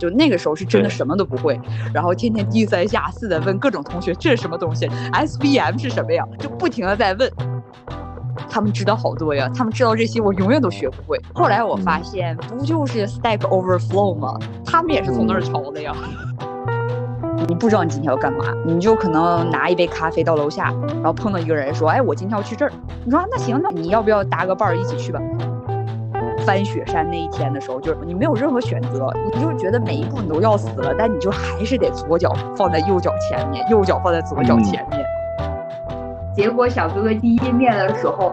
[0.00, 1.60] 就那个时候是真的什么都不会，
[1.94, 7.30] 然后天天低三下四的问各种同学这是什么东西，SVM 是什么呀，就不停的在问。
[8.48, 11.20] 他们知道好多呀，他们知道这些我永远都学不会。
[11.34, 14.38] 后来我发现，不就是 Stack Overflow 吗？
[14.64, 15.94] 他们也是从那儿抄的呀。
[17.46, 22.72] 你不知道你今天要干嘛，你就可能拿一杯咖啡到楼下，然后碰到一个人说：“哎，我今天要去这儿。”
[23.04, 25.20] 你说：“那行，那你要不要搭个伴儿一起去吧？”
[26.40, 35.04] 翻雪山那一天的时候，就是你没有任何选择，你就觉得每一步你都要死了，但你就还是得左脚放在右脚前面，右脚放在左脚前面。
[36.34, 38.32] 结果小哥哥第一面的时候，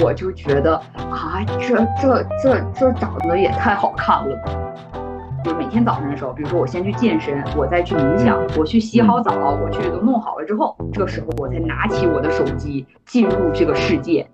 [0.00, 4.38] 我就觉得啊，这这这这长得也太好看了。
[5.44, 14.24] 就每天早上的时候，比如说我先去健身，我再去冥想，我去洗好澡，我去都弄好了之后，这个时候我才拿起我的手机进入这个世界。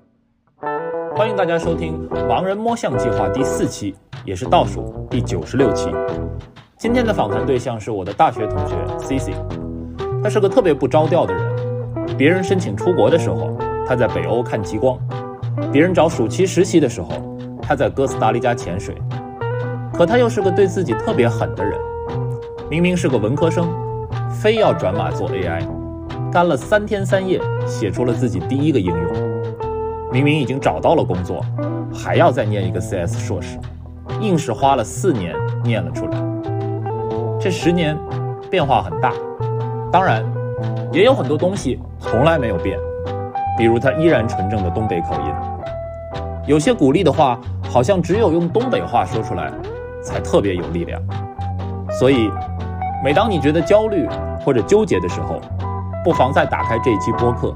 [1.18, 3.92] 欢迎大家收听《盲人摸象计划》第四期，
[4.24, 5.90] 也是倒数第九十六期。
[6.76, 9.32] 今天的访谈对象是我的大学同学 Cici，
[10.22, 12.16] 他是个特别不着调的人。
[12.16, 13.50] 别人申请出国的时候，
[13.84, 14.96] 他在北欧看极光；
[15.72, 17.08] 别人找暑期实习的时候，
[17.60, 18.94] 他在哥斯达黎加潜水。
[19.92, 21.76] 可他又是个对自己特别狠的人，
[22.70, 23.68] 明明是个文科生，
[24.30, 25.66] 非要转码做 AI，
[26.30, 29.27] 干了三天三夜，写出了自己第一个应用。
[30.12, 31.44] 明明已经找到了工作，
[31.92, 33.58] 还要再念一个 CS 硕士，
[34.20, 36.18] 硬是花了四年念了出来。
[37.40, 37.96] 这十年
[38.50, 39.12] 变化很大，
[39.92, 40.24] 当然。
[40.90, 42.78] 也有很多东西从来没有变，
[43.58, 45.34] 比如他依然纯正的东北口音。
[46.46, 49.52] 有些鼓励的话，好像只有用东北话说出来，
[50.02, 51.00] 才特别有力量。
[51.90, 52.30] 所以，
[53.04, 54.08] 每当你觉得焦虑
[54.40, 55.38] 或者纠结的时候，
[56.02, 57.54] 不妨再打开这一期播客，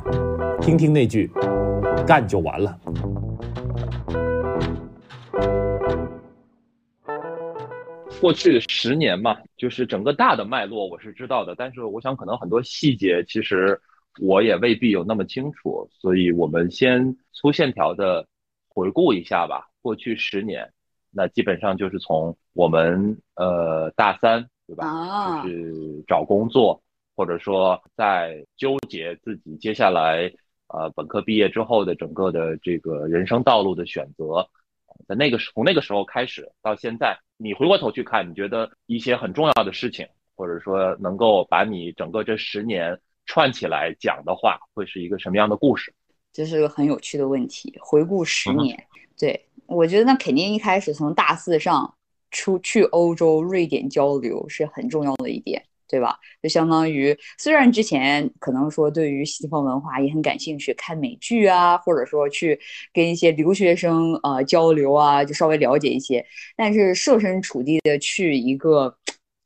[0.61, 1.33] 听听那句
[2.07, 2.79] “干就完了”。
[8.21, 13.81] 过去十年嘛，就是整个大的脉络我是知道的，但是我想可能很多细节其实
[14.21, 18.25] 我也未必有那么清楚，所以我们先粗线条的
[18.69, 19.67] 回顾一下吧。
[19.81, 20.73] 过去十年，
[21.11, 26.81] 那基本上就是从我们呃大三对吧，就是找工作，
[27.17, 30.33] 或者说在纠结自己接下来
[30.73, 34.49] 呃本科毕业之后的整个的这个人生道路的选择。
[35.09, 40.07] 在那个时从那个时候开始到现在，你回过头去看，你觉得一些很重要的事情，
[40.37, 45.93] 或者说能够把你整个这十年串起来讲的话，会是一个什么样的故事？
[46.33, 47.75] 这是个很有趣的问题。
[47.81, 48.87] 回顾十年，
[49.19, 51.95] 对我觉得那肯定一开始从大四上
[52.31, 55.65] 出去欧洲、瑞典交流是很重要的一点。
[55.93, 56.17] 对吧？
[56.43, 62.59] 就相当于，虽然之前可能说对于西方文化也很感兴趣，看美剧啊，或者说去
[62.95, 66.25] 跟一些留学生呃交流啊，就稍微了解一些，
[66.57, 68.97] 但是设身处地的去一个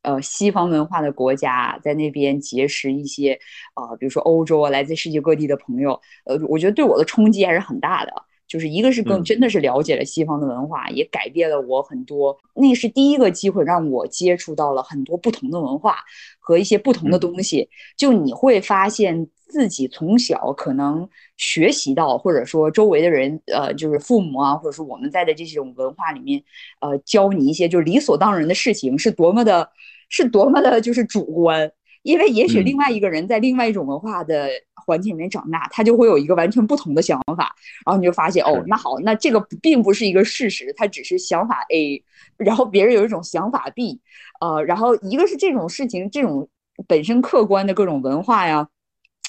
[0.02, 3.36] 呃西方文化的国家，在那边结识一些
[3.74, 8.12] 啊，比如说欧洲啊，来自世界各地的朋友，呃，我觉得对我的冲击还是很大的。
[8.48, 12.38] 就是一个是更真的是了解了西方的文化，也改变了我很多。
[12.54, 15.96] 那是第一个机会让我接触到了很多不同的文化
[16.38, 17.68] 和一些不同的东西。
[17.96, 26.42] 就你会发现自己从小可能学习到，或者说周围的人，呃，就是父母啊，或者说我们在的这种文化里面，
[26.80, 29.70] 呃，教你一些就是理所当然的事情，是多么的，
[30.08, 31.72] 是多么的，就是主观。
[32.06, 37.52] 因为也许另外一个人在另外一种文化的环境里面长大，他就会有一个完全不同的想法，
[37.84, 42.00] 然后你就发现哦，那好，那这个并不是一个事实，他只是想法 A，
[42.36, 44.00] 然后别人有一种想法 B，
[44.40, 46.48] 呃，然后一个是这种事情，这种
[46.86, 48.68] 本身客观的各种文化呀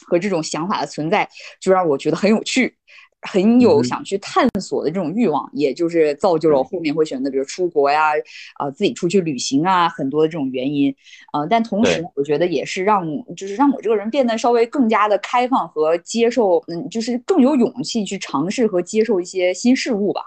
[0.06, 1.28] 和这种想法的存在，
[1.60, 2.78] 就让我觉得很有趣。
[3.22, 8.12] 很有想去探索的这种欲望，也就是造就了后面会选择，比如出国呀，
[8.56, 10.94] 啊，自己出去旅行啊，很多的这种原因，
[11.34, 13.06] 呃，但同时我觉得也是让，
[13.36, 20.22] 就是让我这个人变得稍微更加的开放和接受，嗯，就是更有勇气去尝试和接受一些新事物吧。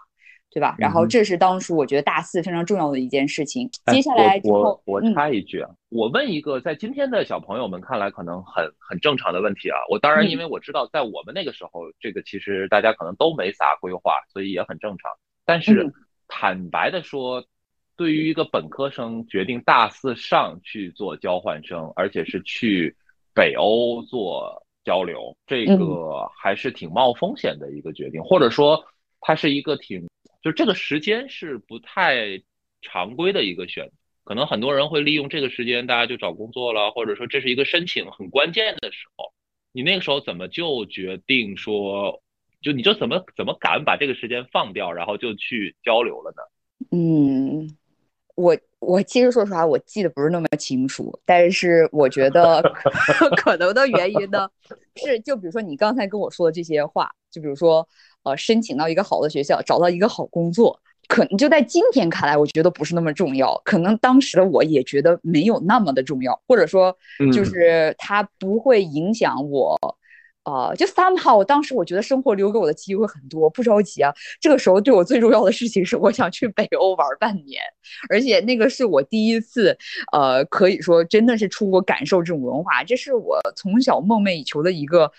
[0.53, 0.75] 对吧？
[0.79, 3.71] 然后这是当初我觉得大四非常重要的一件事情。
[3.87, 9.77] 接下来我我插一句啊，我问一个在今天的小朋友们看来可能很很正常的问题啊。
[9.89, 15.09] 我当然因为我知道在我们那个时候，这个其实大家可能都没啥规划，所以也很正常。
[15.45, 15.89] 但是
[16.27, 17.45] 坦白的说，
[17.97, 22.93] 对于一个本科生决定大四上去做交换生，而且是去
[23.33, 28.85] 北欧做交流，这个还是挺冒风险的一个决定，或者说
[29.21, 30.05] 它是一个挺。
[30.43, 32.43] 就这个时间是不太
[32.83, 33.93] 常规的一个选择，
[34.25, 39.33] 可能很多人会利用这个时间，大家就找工作了，或者说这是一个申请很关键的时候，
[39.73, 42.23] 你那个时候怎么就决定说，
[42.63, 46.43] 就你就怎么怎么敢把这个时间放掉，然后就去交流了呢？
[46.91, 47.77] 嗯，
[48.35, 52.63] 我我其实说实话，我记得不是那么清楚，但是我觉得
[53.37, 54.49] 可能的原因呢，
[54.97, 57.87] 是就比如说你刚才跟我说的这些话，就比如说
[58.23, 60.79] 呃，申请到一个好的学校，找到一个好工作，
[61.09, 63.61] 可能就在今天看来，我觉得不是那么重要。
[63.65, 66.97] 可能当时的我也觉得没有那么的重要，或者说
[67.33, 69.77] 就是它不会影响我。
[70.43, 74.13] 啊，就 somehow，当时我觉得生活留给我的机会很多，不着急啊。
[74.41, 77.61] 这个时候对我最重要的事情是，我想去北欧玩半年，
[78.09, 79.77] 而且那个是我第一次，
[80.13, 85.13] 呃，可以说真的是出国感受这种文化，这是我从小梦寐以求的一个，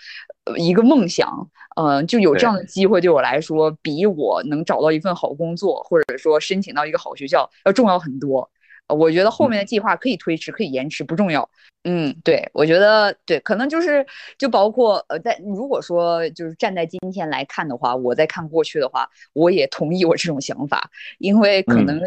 [0.56, 1.48] 一个梦想。
[1.76, 8.50] 嗯，就有这样的机会，对我来说，比我能找到一份好工作，或者说申请到一个好学校要重要很多。
[8.88, 11.48] 我觉得后面的计划可以推迟，可以延迟，不重要。
[11.84, 14.06] 嗯，对，我觉得对，可能就是
[14.38, 22.00] 就包括呃，在如果说就是站在今天来看的话，我在看过去的话，我也同意我这种想法，因为可能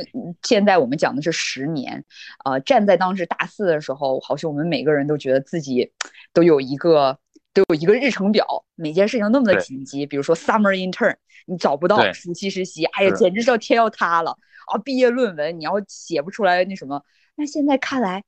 [0.44, 2.02] 现在我们讲的是十年，
[2.46, 5.92] 呃，站在当时大四的时候，好像我们每个人都觉得自己
[6.32, 7.18] 都有一个
[7.54, 11.16] 都有一个日程表，每件事情那么的紧急，比如说 summer intern，
[11.48, 14.38] 你找不到暑期实习，哎呀，简直是要天要塌了。
[14.68, 17.02] 啊，毕业论文你要写不出来那什么？
[17.36, 18.24] 那现在看来，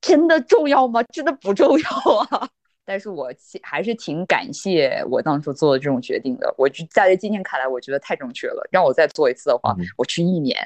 [0.00, 1.02] 真的重要吗？
[1.04, 1.88] 真的不重要
[2.30, 2.48] 啊！
[2.84, 3.28] 但是我
[3.62, 6.54] 还是挺感谢我当初做的这种决定的。
[6.56, 8.66] 我就在今天看来，我觉得太正确了。
[8.70, 10.56] 让我再做一次的话，我去一年。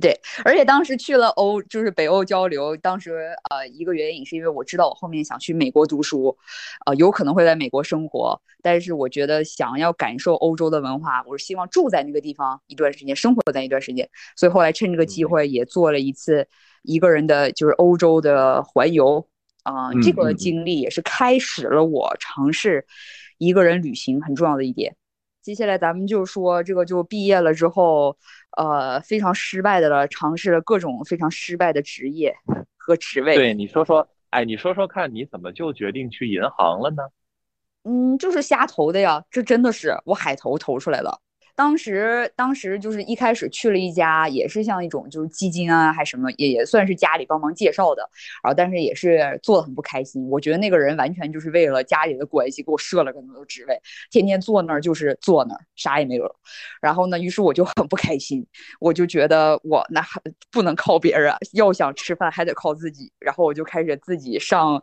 [0.00, 2.76] 对，而且当时去了欧，就是北欧交流。
[2.78, 6.36] 当时呃，一个原因是因为我知道我后面想去美国读书，
[6.86, 8.40] 呃，有可能会在美国生活。
[8.62, 14.08] 但是我觉得想要感受欧洲的文化，我是希望住在那个地方一段时间，生活在一段时间。
[14.36, 16.46] 所以后来趁这个机会也做了一次
[16.82, 19.26] 一个人的就是欧洲的环游
[19.64, 22.86] 啊，这个经历也是开始了我尝试
[23.38, 24.96] 一个人旅行很重要的一点。
[25.42, 28.16] 接下来咱们就说这个，就毕业了之后，
[28.56, 32.34] 呃，非常失败的了，尝试了各种非常失败的职业
[32.76, 33.34] 和职位。
[33.34, 37.02] 对，你说说，哎，你说说看，你怎么就决定去银行了呢？
[37.84, 41.18] 嗯，就是瞎投的呀，这真的是我海投投出来了。
[41.60, 48.00] 当时，当时就是一开始去了一家，也是像一种就是基金啊，还什么，也也算是家里帮忙介绍的。
[48.42, 50.26] 然后，但是也是做的很不开心。
[50.30, 53.78] 我觉得那个人完全就是为了家里的关系给我设了个那个职位，
[54.10, 56.34] 天天坐那儿就是坐那儿，啥也没有。
[56.80, 58.46] 然后呢，于是我就很不开心，
[58.80, 60.18] 我就觉得我那还
[60.50, 63.12] 不能靠别人，要想吃饭还得靠自己。
[63.18, 64.82] 然后我就开始自己上，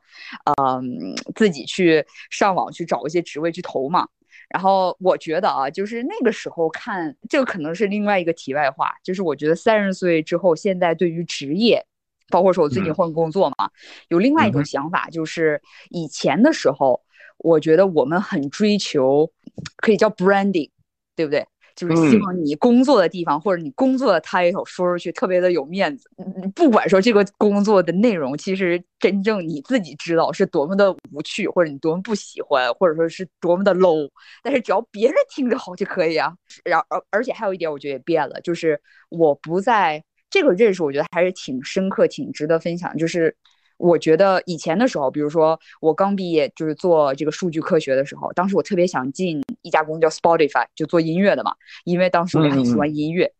[0.62, 0.86] 嗯，
[1.34, 4.08] 自己去上网去找一些职位去投嘛。
[4.50, 11.86] 然后我觉得啊，就是那个时候看这个可能是另外一个题外话，就是我觉得三十岁之后，现在对于职业，
[12.30, 13.70] 包括说我最近换工作嘛，
[14.08, 17.02] 有另外一种想法，就是以前的时候，
[17.40, 19.30] 我觉得我们很追求，
[19.76, 20.72] 可以叫 branding，
[21.16, 21.46] 对不对？
[21.78, 26.10] 就是希望你工作的地方或者你工作的 title 说出去特别的有面子。
[26.56, 34.10] 不管说这个工作的内容，其实真正你自己知道是多么的无趣，或者你多么不喜欢，或者说是多么的 low，
[34.42, 36.34] 但是只要别人听着好就可以啊。
[36.66, 42.98] 然而而且还有一点，我觉得也变了，就是我不在这个认识，我觉得还是挺深刻、挺值得分享。
[42.98, 43.36] 就是。
[43.78, 51.54] 我觉得以前的时候，比如说我刚毕业就是做这个数据科学的时候，当时我特别想进一家公司叫 Spotify，就做音乐的嘛，
[51.86, 53.32] 因为当时我很喜欢音乐。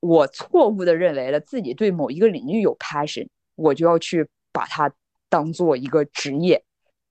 [0.00, 4.90] 我错误的认为了自己对某一个领域有 passion，我就要去把它
[5.28, 6.62] 当做一个职业。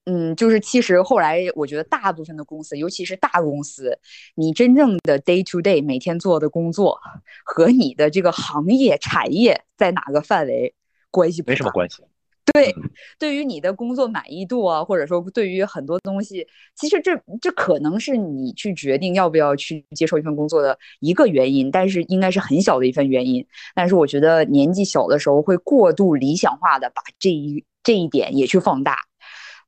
[0.06, 3.96] 嗯，就是其实后来我觉得大部分的公司，尤其是大公司，
[4.34, 6.98] 你真正的 day to day 每天做的工作
[7.44, 10.74] 和你的这个行业产业在哪个范围
[11.10, 12.02] 关系没什么关系。
[12.52, 12.74] 对，
[13.18, 23.46] 对于你的工作满意度啊，或者说对于很多东西，其实这这可能是你去决定要不要去接受一份工作的一个原因，但是应该是很小的一份原因。
[23.74, 28.98] 但是我觉得年纪小的时候会过度理想化的把这一这一点也去放大，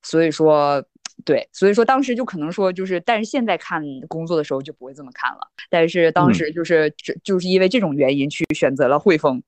[0.03, 0.85] 所以说
[1.25, 5.39] 对，所以说当时就可能说就是，但是现在看工作的时候就不会这么看了。
[5.71, 9.43] 但是当时就是就就是因为这种原因去选择了汇丰，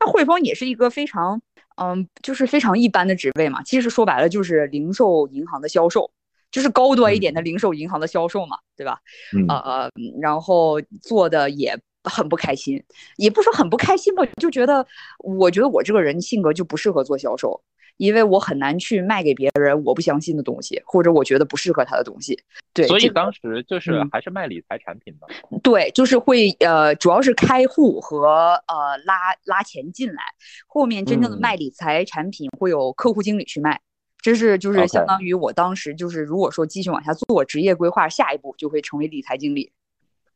[0.00, 1.42] 那汇丰也是一个非常。
[1.78, 6.10] 嗯，就是非常一般的职位嘛，其实说白了就是零售银行的销售，
[6.50, 9.00] 就是高端一点的零售银行的销售嘛，对吧？
[9.48, 12.82] 呃，然后做的也很不开心，
[13.16, 14.86] 也不说很不开心吧，就觉得，
[15.18, 17.60] 我觉得我这个人性格就不适合做销售。
[17.98, 22.40] 因为我很难去卖给别人我不相信的东西，或者我觉得不适合他的东西。
[22.72, 25.26] 对，所以当时就是还是卖理财产品的。
[25.62, 29.14] 对，就是会呃，主要是开户和呃拉
[29.44, 30.22] 拉钱进来，
[30.66, 33.80] 后面真正的卖理财产品会有客户经理去卖。
[34.20, 39.70] 这是就是相当于我当时就是如果说继续往下做职业规划，下一步就会成为理财经理。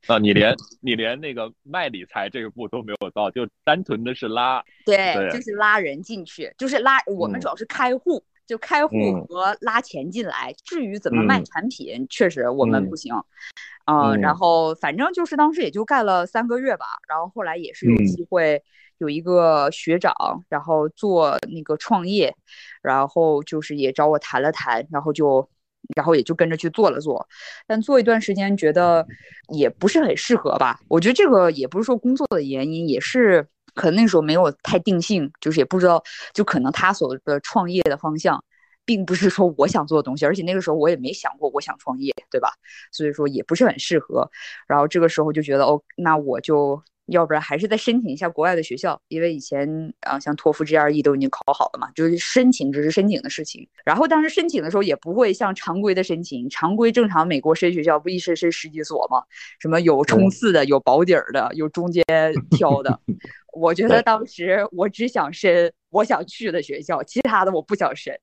[0.06, 10.54] 啊，你连你连那个卖理财这个步都没有到，就单纯的是拉，对，对就是拉人进去，就是拉我们嗯主要是开户，就开户嗯和拉钱进来。
[10.64, 13.14] 至于怎么卖嗯产品，确实我们嗯不行。
[13.86, 18.62] 呃，然嗯后反正就是当时也就干了三个月吧，然后后来也是有嗯机会。
[18.98, 20.14] 有一个学长，
[20.48, 22.36] 然后做那个创业，
[22.82, 25.50] 然后就是也找我谈了谈，然后就，
[25.96, 27.26] 然后也就跟着去做了做，
[27.66, 29.06] 但做一段时间觉得
[29.48, 30.80] 也不是很适合吧。
[30.88, 38.42] 我觉得这个也不是说工作的原因，也是可能那时候没有太定性，就是也不知道，就可能他所的创业的方向。
[38.84, 42.48] 并不是说我想做的东西，而且那个时候我也没想过我想创业，对吧？
[42.90, 44.28] 所以说也不是很适合。
[44.66, 53.68] 然后这个时候就觉得，哦，那我就要不然还是再申请一下国外的学校，因为以前啊、像托福、GRE 都已经考好了嘛，就是申请只是申请的事情。
[53.84, 59.22] 然后当时申请的时候也不会像常规的申请，常规正常美国申学校不一申申十几所吗？
[59.60, 62.04] 什么有冲刺的，有保底儿的，有中间
[62.50, 62.98] 挑的。
[63.54, 68.18] 我觉得当时我只想申我想去的学校，其他的我不想申。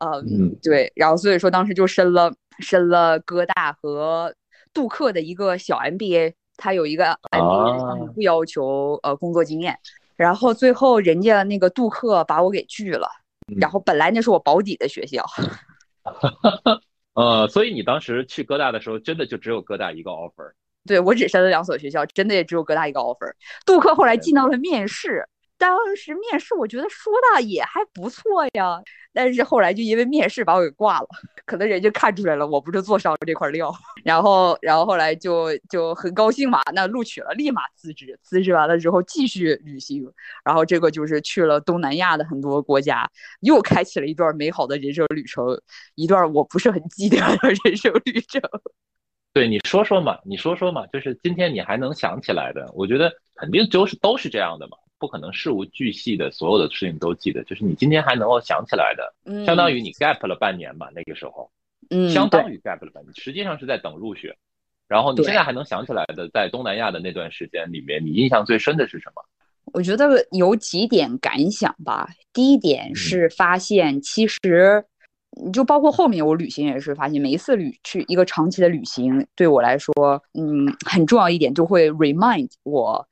[0.00, 4.34] 呃嗯对，然后所以说当时就申了申了哥大和
[4.72, 9.78] 杜克的一个小 MBA，它有一个面啊不要求呃工作经验，
[10.16, 13.08] 然后最后人家那个杜克把我给拒了，
[13.60, 15.24] 然后本来那是我保底的学校，
[17.14, 20.52] 呃，所以你当时去哥大的时候，真的就只有哥大一个 offer，
[20.86, 23.32] 对我只申了两所学校，真的也只有哥大一个 offer。
[23.66, 28.82] 杜克后来进到了面试，当时面试我觉得说的也还不错呀，
[29.12, 31.06] 但是后来就因为面试把我给挂了，
[31.46, 33.72] 可能人家看出来了我不是做商这块料，
[34.04, 40.10] 然后然后后来就就很高兴嘛，那录取了，立马辞职，辞职完了之后继续旅行，
[40.44, 43.08] 然后这个就是去了东南亚的很多国家，
[43.40, 45.46] 又开启了一段美好的人生旅程，
[45.94, 48.40] 一段我不是很记得的人生旅程。
[49.32, 61.50] 对，你说说嘛，你说说嘛，就是今天你还能想起来的，我觉得肯定就是都是这样的嘛，不可能事无巨细的所有的事情都记得，就是你今天还能够想起来的，嗯，相当于你 gap 了半年嘛，那个时候，
[61.90, 64.34] 嗯，相当于 gap 了半年，实际上是在等入学。
[64.88, 69.22] 然后你现在还能想起来的，在东南亚的那段时间里面，你印象最深的是什么？
[69.74, 72.08] 我觉得有几点感想吧。
[72.32, 74.82] 第一点嗯是发现，其实
[75.42, 79.94] 你就包括后面我旅行也是发现，每一次旅去一个长期的旅行，对我来说，
[80.38, 83.06] 嗯，很重要一点就会 remind 我。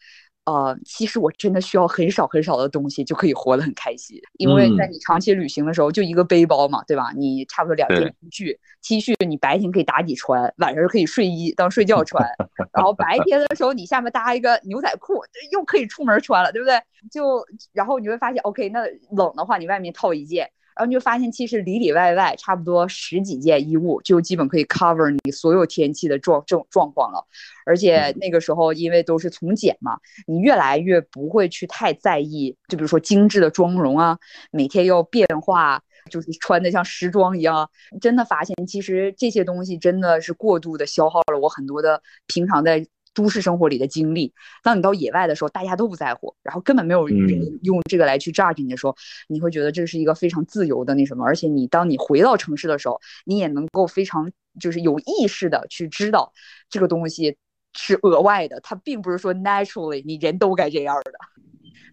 [0.44, 7.12] 呃，其实我真的需要很少很少的东西就可以活得很开心，因为在嗯你长期旅行的时候，就一个背包嘛，对吧？
[7.16, 12.28] 你差不多两件 T 恤，T 恤你白天可以打底穿，晚上可以睡衣当睡觉穿，
[12.74, 15.22] 然后白天的时候你下面搭一个牛仔裤，
[15.52, 16.80] 又可以出门穿了，对不对？
[17.10, 18.80] 就然后你会发现，OK，那
[19.16, 20.50] 冷的话你外面套一件，
[20.82, 27.24] 然后你就发现其实里里外外差不多十几件衣物就基本可以 cover 你所有天气的状状状况了。
[27.64, 34.18] 而且那个时候因为都是从简嘛，你越来越不会去太在意，就比如说精致的妆容啊，
[34.50, 35.80] 每天要变化。
[36.10, 37.70] 就是穿的像时装一样，
[38.00, 44.32] 真的发现其实这些东西真的是过度的消耗了我很多的平常在都市生活里的经历。
[44.62, 48.94] 当你到野外的时候，大家都不在乎，然后根本没有人嗯用这个来去 judge 你的时候，
[49.28, 51.24] 你会觉得这是一个非常自由的那什么。
[51.24, 56.32] 而且你当你回到城市的时候，你也能够非常就是有意识的去知道
[56.68, 57.36] 这个东西
[57.74, 61.12] 是额外的，它并不是说 naturally 你人都该这样的。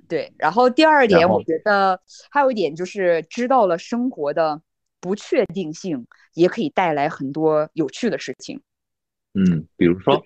[0.07, 4.59] 对，然后第二点，我觉得还有一点就是知道了生活的
[4.99, 8.59] 不确定性，也可以带来很多有趣的事情。
[9.33, 10.23] 嗯，比如说，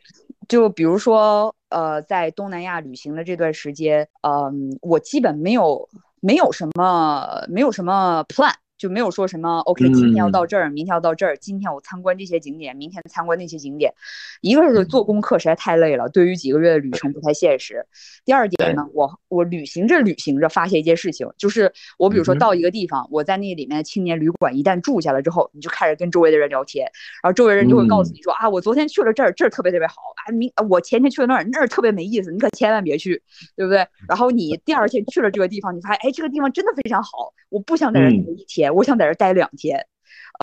[0.47, 5.89] 就比如说，呃，在东南亚旅行的这段时间，嗯、我基本没有
[6.21, 8.53] 没有什么没有什么 plan，
[8.83, 13.93] 就没有说什么 OK，今天要到这儿，明天要到这儿，今天我参观这些景点，明天参观那些景点。
[14.41, 17.85] 一个是做功课实在太累了，对于几个月的旅程不太现实。
[18.25, 26.83] 第二点呢，我我旅行着旅行着发现一件事情，就是我比如说到一个地方，我在那里面的青年旅馆一旦住下了之后，你就开始跟周围的人聊天，
[27.23, 29.93] 然后周围人就会告诉你说、啊，我昨天去了这儿，这儿特别特别好
[30.27, 33.21] 啊，明我前天去了那儿，那儿特别没意思，你可千万别去，
[33.55, 33.87] 对不对？
[34.09, 39.85] 然后你第二天去了这个地方，你发现哎，这个地方真的非常好，我不想在这儿待嗯一天，我想在这儿待两天。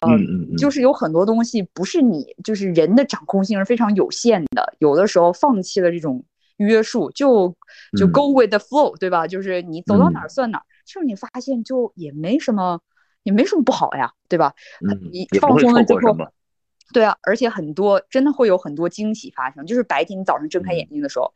[0.03, 0.09] 呃，
[0.57, 6.25] 就是有很多东西不是你，就是人的掌控性是非常有限的，有的时候放弃了这种
[6.59, 7.49] 约束，就
[7.99, 9.27] 就嗯 go with the flow，、对吧？
[9.27, 12.81] 就是你走到哪儿嗯算哪儿，其实你发现就也没什么，
[13.25, 14.55] 也没什么不好呀，对吧？
[14.89, 16.17] 嗯你放松了之后，
[16.95, 21.35] 对啊，而且很多真的会有很多惊喜发生，就是白天你早上睁开嗯眼睛的时候，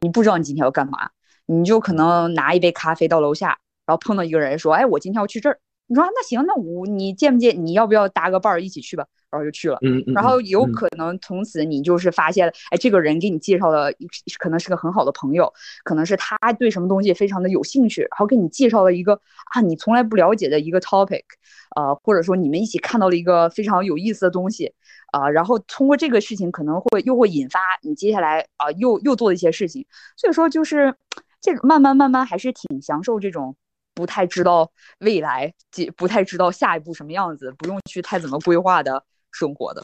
[0.00, 1.10] 你不知道你今天要干嘛，
[1.44, 5.60] 你就可能拿一杯咖啡到楼下，然后碰到一个人说，哎，我今天要去这儿。
[5.90, 7.66] 你说那行，那我你见不见？
[7.66, 9.04] 你要不要搭个伴儿一起去吧？
[9.28, 9.76] 然后就去了。
[9.82, 10.14] 嗯嗯。
[10.14, 13.92] 然后有可能从此你就是发现了，哎，这个人给你介绍的
[14.38, 19.20] 可能是个很好的朋友，可能是他对什么东西非常的有兴趣，然后给你介绍了一个
[19.52, 21.24] 啊你从来不了解的一个 topic，
[21.74, 24.72] 呃，或者说你们一起看到了一个非常有意思的东西，
[25.10, 29.84] 啊，然后通过这个事情可能会又会引发你接下来啊又又做的一些事情。
[30.16, 30.94] 所以说就是
[31.40, 33.56] 这个慢慢慢慢还是挺享受这种。
[34.00, 35.52] 不太知道未来，
[35.94, 39.82] 不太知道下一步什么样子，不用去太怎么规划的生活的。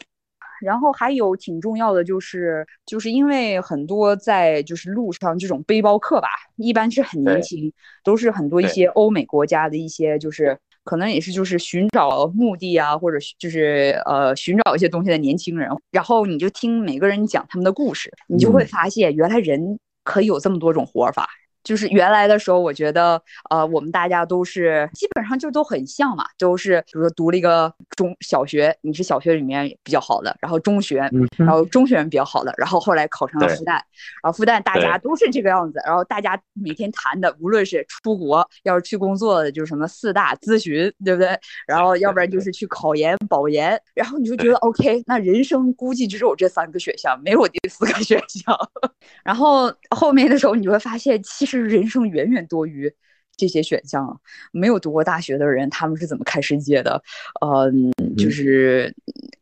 [0.59, 7.71] 然后还有挺重要的就是，就是因为很多在就是路上这种背包客吧，一般是很年轻，
[8.03, 15.69] 都是很多一些欧美国家的一些，就是可能也是就是寻找目的啊，或者就是呃寻找一些东西的年轻人。
[15.91, 21.29] 然后你就听每个人讲他们的故事，你就会发现原来人可以有这么多种活法。
[21.63, 33.83] 就是原来的时候，我觉得，呃，我们大家都是基本上就都很像嘛，都是比如说读了一个中小学，你是小学里面比较好的，然后中学，然后中学比较好的，然后后来考上了复旦，然
[34.23, 41.37] 后复旦大家都是这个样子，然后大家每天谈的，无论是出国，要是去工作的，就是什么四大咨询，对不对？
[41.67, 48.57] 然后要不然就是去考研保研，然后你就觉得 OK，那人生估计只有这三个选项，没有第四个选项。
[49.25, 51.56] 然后后面的时候你会发现，其实。
[51.63, 52.93] 人生远远多于
[53.35, 54.19] 这些选项。
[54.51, 57.01] 没有读过大学的人，他们是怎么看世界的？
[57.41, 58.93] 嗯，就是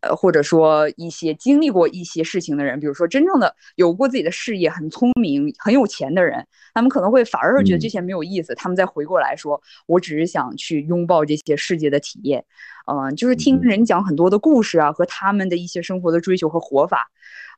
[0.01, 8.53] 呃，或者说一些经历过一些事情的人，比如说真正的有过自己的事业、很聪明、很有钱的人，他们可能会反而觉得这些没有意思。
[8.55, 12.43] 他们再回过来说，我只是想去拥抱这些世界的体验。
[12.91, 17.09] 嗯，就是听人讲很多的故事啊，和他们的一些生活的追求和活法。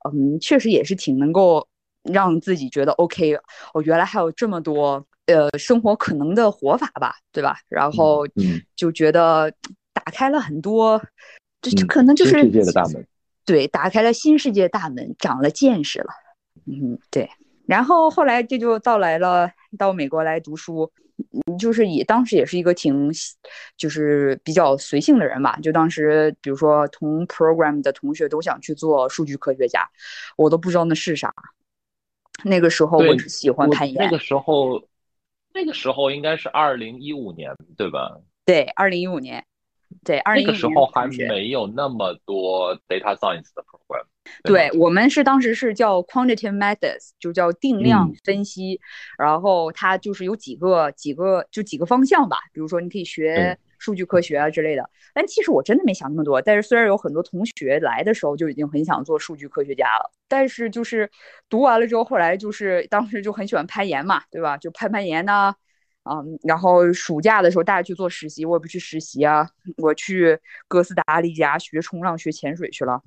[0.07, 1.67] 嗯，确实也是挺能够。
[2.11, 3.35] 让自己觉得 OK，
[3.73, 7.57] 哦，原来还有这么多呃生活可能的活法吧，对吧？
[7.67, 8.25] 然后
[8.75, 9.51] 就觉得
[9.93, 11.01] 打开了很多，
[11.61, 13.05] 这可能就是世界的大门，
[13.45, 16.07] 对，打开了新世界大门，长了见识了。
[16.65, 17.29] 嗯，对。
[17.65, 20.89] 然后后来这就到来了，到美国来读书，
[21.59, 23.11] 就是也当时也是一个挺
[23.75, 25.59] 就是比较随性的人吧。
[25.61, 29.85] 就当时比如说同 program 的同学都想去做数据科学家，
[30.37, 31.33] 我都不知道那是啥。
[32.43, 34.03] 那个时候我只喜欢攀岩。
[34.03, 34.81] 那个时候，
[35.53, 38.19] 那个时候应该是二零一五年，对吧？
[38.45, 39.45] 对，二零一五年，
[40.03, 44.05] 对，二零那个时候还没有那么多 data science 的 program。
[44.43, 48.79] 对我们是当时是叫 quantitative methods，就叫定量分析。
[49.17, 53.57] 然后它就是有几个几个就几个方向吧，比如说你可以学。
[53.77, 56.41] 数据科学啊之类的，但其实我真的没想那么多。
[56.41, 61.09] 但是虽然有很多同学来的时候就已经很想做数据科学家了，但是就是
[61.49, 64.57] 读完了之后，后来就是当时就很喜欢攀岩嘛，对吧？
[64.57, 65.53] 就攀攀岩呐，
[66.09, 70.37] 嗯，然后暑假的时候大家去做实习，我也不去实习啊，我去
[70.67, 73.01] 哥斯达黎加学冲浪、学潜水去了，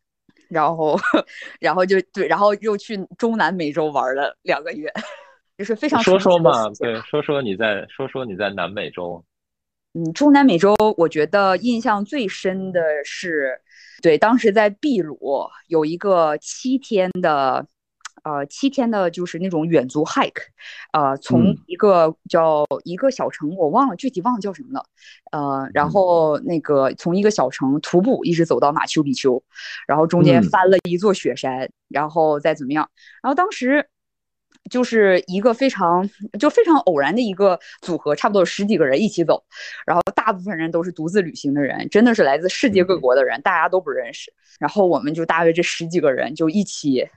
[0.49, 0.99] 然后，
[1.61, 4.93] 然后就对，然后又去中南美洲玩了两个月，
[5.59, 9.25] 就是非常说说嘛，对，说说你在说说你在南美洲。
[9.93, 13.61] 嗯，中南美洲，我觉得印象最深的是，
[14.01, 15.19] 对，当时在秘鲁
[15.67, 17.67] 有一个七天的，
[18.23, 20.43] 呃，七天的就是那种远足 hike，
[20.93, 24.85] 呃，从一个叫一个小城，我忘了具体忘了叫什么了，
[25.33, 29.43] 呃，然后那个从一个小城徒步一直走到马丘比丘，
[29.89, 32.89] 然后中间翻了一座雪山，然后再怎么样，
[33.25, 33.90] 然后当时。
[34.69, 39.43] 就是一个非常就非常偶然的一个组合，差不多有十几个人一起走，
[39.87, 44.33] 然后大部分人都是独自旅行的人，真的是来自世界各国的人，大家都不认识。
[44.59, 47.09] 然后我们就大约这十几个人就一起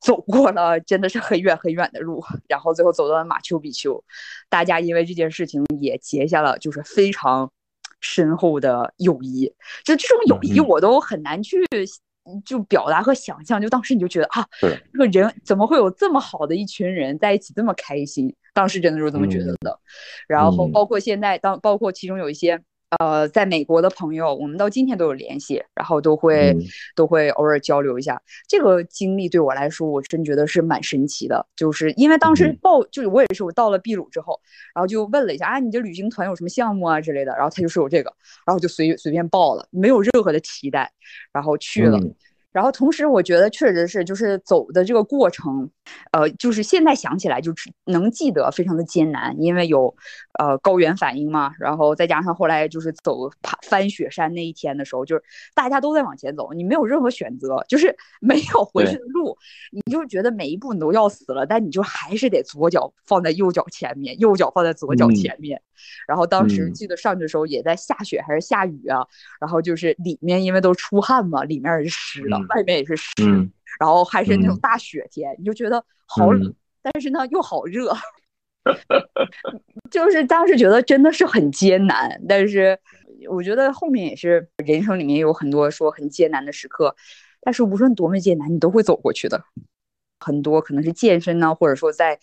[0.00, 4.02] 走过了，真的是很远很远的路，然后最后走到了马丘比丘。
[4.48, 7.52] 大家因为这件事情也结下了就是非常
[8.00, 9.52] 深厚的友谊，
[9.84, 11.64] 就这种友谊我都很难去。
[12.44, 14.46] 就表达和想象，就当时你就觉得啊，
[14.92, 18.34] 这个人怎么会有这么好的一群人在一起这么开心？
[18.52, 19.78] 当时真的就是这么觉得的。
[20.26, 22.60] 然后包括现在，当包括其中有一些
[22.98, 26.56] 呃在美国的朋友，我们到今天都有联系，然后都会
[26.94, 28.20] 都会偶尔交流一下。
[28.48, 31.46] 这个经历对我来说，我真觉得是蛮神奇的。
[31.56, 34.40] 就是因为当时报，就是我也是我到了秘鲁之后，
[34.74, 38.12] 然后就问了一下啊，你这旅行团有什么项目啊之类的，然后他就说有这个，
[38.46, 40.90] 然后就随随便报了，没有任何的期待，
[41.32, 42.00] 然后去了。
[42.56, 45.68] 然后同时，我觉得确实是，就是走的这个过程，
[46.10, 49.94] 呃，就是现在想起来就只能记得非常的艰难，因为有
[50.38, 55.22] 呃高原反应嘛，然后再加上后来就是走爬翻雪山那一天的时候，就是
[55.54, 59.36] 大家都在往前走，你没有任何选择，就是 没有回去的路，
[59.70, 65.60] 你就觉得每一步你都要死了，但你就还是得左脚放在右脚前面，右脚放在左脚前面。
[66.08, 69.06] 然后当时记得上去的时候也在下雪还是下雨啊，
[69.38, 72.45] 然后就是里面因为都出汗嘛，里面是湿的。
[72.54, 73.12] 外面也是湿，
[73.78, 77.94] 然后还是那种大雪天，你就觉得好冷，但是呢又好热，
[79.90, 82.20] 就是当时觉得真的是很艰难。
[82.28, 82.78] 但是
[83.28, 86.94] 我觉得后面也是人生里面有很多说很艰难的时刻，
[87.40, 89.42] 但是无论多么艰难，你都会走过去的。
[90.18, 92.18] 很多可能是健身呢，或者说在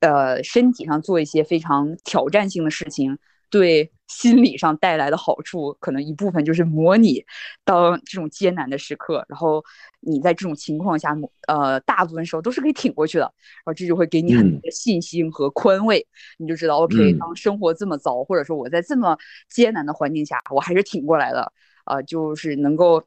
[0.00, 3.18] 呃身体上做一些非常挑战性的事情。
[3.50, 7.24] 对心理上带来的好处，可能一部分就是模拟
[7.64, 9.64] 当这种艰难的时刻，然后
[10.00, 11.16] 你在这种情况下，
[11.48, 16.06] 呃，大部分时候都是可以挺过去的，然后这就会给你很多的信心和宽慰，
[16.38, 19.16] 你就知道，OK，当生活这么糟，或者说我在这么
[19.48, 21.52] 艰难的环境下，我还是挺过来了，
[21.86, 23.02] 呃，就是能够，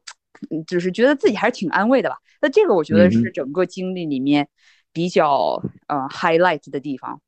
[0.66, 2.16] 就是觉得自己还是挺安慰的吧。
[2.40, 4.48] 那这个我觉得是整个经历里面
[4.92, 7.20] 比较呃 highlight 的地方。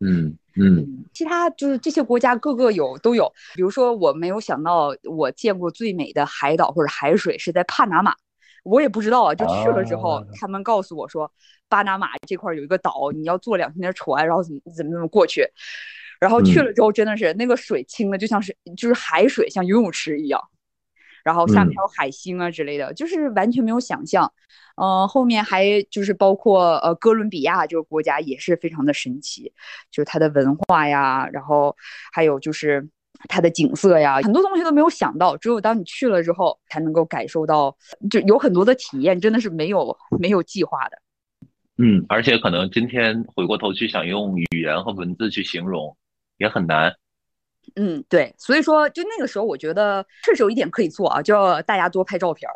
[0.00, 8.14] 嗯嗯，其他就是这些国家各个有都有，比如说我没有想到我见过最美的海岛或者海水是在帕拿马，
[8.64, 11.30] 我也不知道啊，就去了之后他们告诉我说，
[11.68, 15.46] 巴拿马这块有一个岛，你要坐两天的船，然后怎么怎么怎么过去，
[16.20, 20.40] 然后去了之后真的是那个水清的就像是就是海水像游泳池一样。
[21.26, 24.32] 然后下面还有海星啊之类的，就是完全没有想象。
[24.76, 29.52] 嗯，后面还就是包括呃哥伦比亚这个国家也是非常的神奇，
[29.90, 31.74] 就是它的文化呀，然后
[32.12, 32.88] 还有就是
[33.28, 37.76] 它的景色呀，很多东西都没有想到，只有当你去了之后才能够感受到，
[38.08, 40.96] 就有很多的体验真的是没有没有计划的。
[41.78, 45.96] 嗯，而且可能今天回过头去想用语言和文字去形容
[46.36, 46.94] 也很难。
[47.74, 52.54] 嗯，对，所以说就那个时候，我觉得确实有一点可以做啊，就要大家多拍照片儿。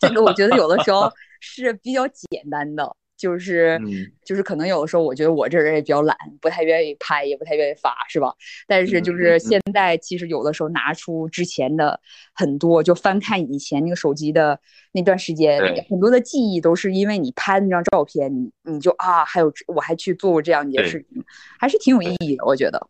[0.00, 1.10] 这个我觉得有的时候
[1.40, 3.80] 是比较简单的，就是
[4.24, 8.32] 就是可能有的时候，我觉得我这人也比较懒，不太愿意拍，也不太愿意发，是吧？
[8.68, 11.98] 但是就是现在，其实有的时候拿出之前的
[12.34, 14.58] 很多，就翻看以前那个手机的
[14.92, 21.24] 那段时间，很多的记忆都是因为你拍那张照片，你你就啊，还有我还去做过这样一件事情，
[21.58, 22.88] 还是挺有意义的，我觉得。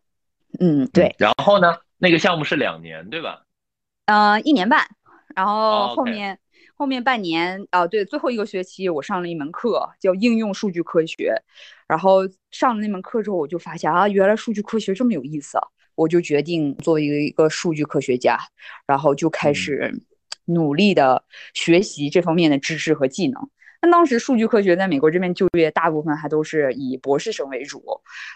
[0.59, 1.15] 嗯，对。
[1.17, 1.77] 然后呢？
[1.97, 3.45] 那个项目是两年，对吧？
[4.07, 4.85] 嗯，一年半。
[5.33, 6.37] 然后后面
[6.75, 11.33] 后面半年，哦，对，最后一个学期我上了一门课，叫应用数据科学。
[11.87, 15.63] 然后上了那门课之后，我就发现啊，原来数据科学这么有意思啊！
[15.95, 18.37] 我就决定做一个一个数据科学家，
[18.85, 19.93] 然后就开始
[20.45, 23.49] 努力的学习这方面的知识和技能。
[23.83, 27.83] 但当时数据科学在美国这边就业，大部分还都是以博士生为主，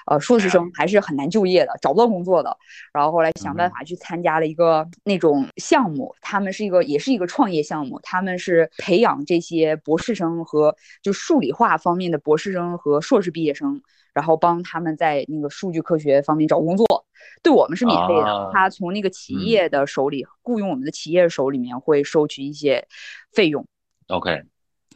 [0.06, 2.58] 呃，硕士生还是很难就业的，找不到工作的。
[2.92, 13.82] 然后后来想办法去参加了一个那种项目，他们是一个也是一个创业项目，他们是培养这些博士生和就数理化方面的博士生和硕士毕业生，
[14.14, 17.06] 然后帮他们在那个数据科学方面找工作，
[17.42, 18.50] 对我们是免费的。
[18.52, 22.86] 他从那个企业的手里雇佣我们的企业手里面会收取一些
[23.32, 23.66] 费用。
[24.10, 24.44] OK。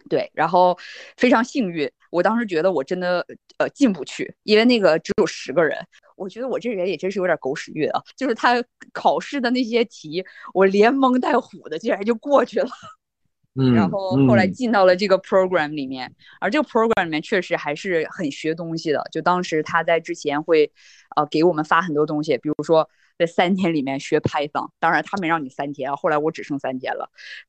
[0.09, 0.77] 对，然后
[1.17, 3.25] 非常幸运，我当时觉得我真的
[3.57, 5.77] 呃进不去，因为那个只有十个人。
[6.15, 12.69] 我觉得我这人也真是有点狗屎运啊，就是他考试的那些题，我连蒙带唬的竟然就过去了。
[13.59, 19.03] 嗯，然后后来进到了这个 program 里面，而这个 program 里面确实还是很学东西的。
[19.11, 20.71] 就当时他在之前会
[21.15, 22.89] 呃给我们发很多东西，比如说。
[23.21, 27.07] 在三天里面学 Python，当然他没让你三天啊，后来我只剩三天了，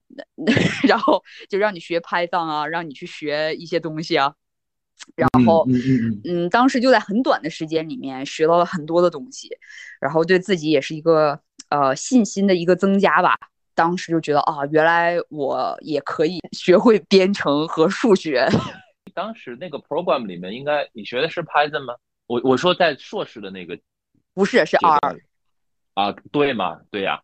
[0.08, 0.52] 那 那
[0.86, 4.34] 然后就让你学 Python 啊，让你去学一些东西啊，
[5.16, 9.48] 然后嗯嗯嗯，当时就在很短的时间里面学到了很多的东西，
[9.98, 13.34] 然后对自己也是一个呃信心的一个增加吧。
[13.74, 18.46] 当时就觉得啊，原来我也可以学会编程和数学。
[19.14, 21.94] 当时那个 program 里面应该你学的是 Python 吗？
[22.26, 23.78] 我我说在硕士的那个
[24.34, 25.16] 不是是 R。
[25.94, 27.20] 啊，对嘛，对呀，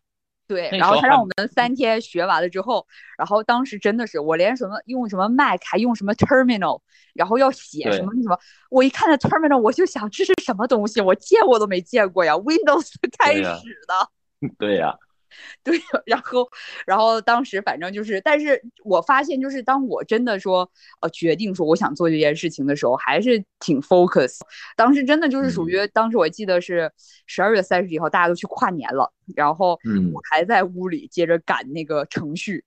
[0.47, 0.69] 对。
[0.71, 2.85] 然后他让我们三天学完了之后，
[3.17, 6.81] 然后当时真的是我连什么用什么 Mac 还用什么 Terminal，
[7.13, 14.49] 然后要写什么什么，我一看那 Terminal 我就想这是什么东西，我见我都没见过呀，Windows 开始的。
[14.57, 14.95] 对呀。
[15.63, 16.47] 对， 然后，
[16.85, 20.69] 然后当时反正就是，但是我发现就是，当我真的说，
[21.01, 24.37] 呃，决定说我想做这件事情的时候，还是挺 focus。
[24.75, 26.91] 当时真的就是属于，当时我记得是
[27.25, 29.79] 十二月三十一号，大家都去跨年了，然后
[30.13, 32.63] 我还在屋里接着赶那个程序，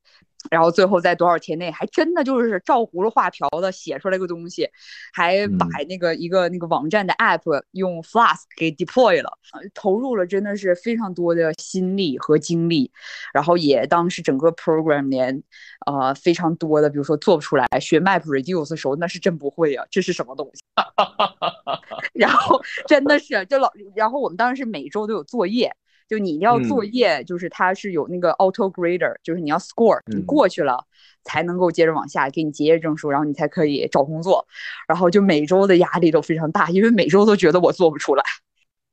[0.50, 4.68] 然后最后在多少天内，还真的就是照葫芦画瓢的写出来个东西，
[5.12, 9.38] 还把那个一个那个网站的 app 用 Flask 给 deploy 了，
[9.74, 12.90] 投入了真的是非常多的心力和精力，
[13.32, 15.42] 然后也当时整个 program 连
[15.86, 20.62] 呃非常多的，比如说做不出来，学 map reduce 的时候那是真不会啊，这是什么东西？
[22.12, 25.74] 然后真的是就老，然后我们当时每周都有作业。
[26.12, 30.84] 就你要作业，就是它是有那个 auto grader，就是你要 score，你过去了
[31.22, 34.46] 才能够接着往下给你结业证书，然后你才可以找工作。
[34.86, 38.22] 然后就每周的压力都非常大，因为每周都觉得我做不出来。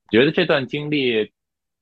[0.09, 1.29] 觉得这段经历，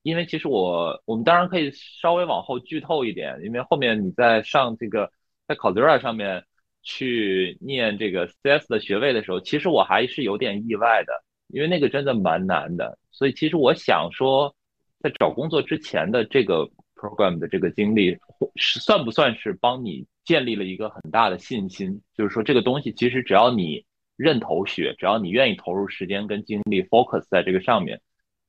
[0.01, 1.69] 因为其实我我们当然可以
[2.01, 5.11] 稍微往后剧透一点，因为后面你在上这个
[5.47, 6.43] 在考 z e r a 上面
[6.81, 11.13] 去念这个 CS 的学位的时候，其实我还是有点意外的，
[11.49, 12.97] 因为那个真的蛮难的。
[13.11, 14.51] 所以其实我想说。
[14.99, 18.17] 在找工作之前的这个 program 的这个经历，
[18.55, 22.01] 是算不算是帮你建立了一个很大的信心？
[22.15, 28.01] 就是说，这个东西其实只要你认头学，只要你愿意投入时间跟精力 focus 在这个上面，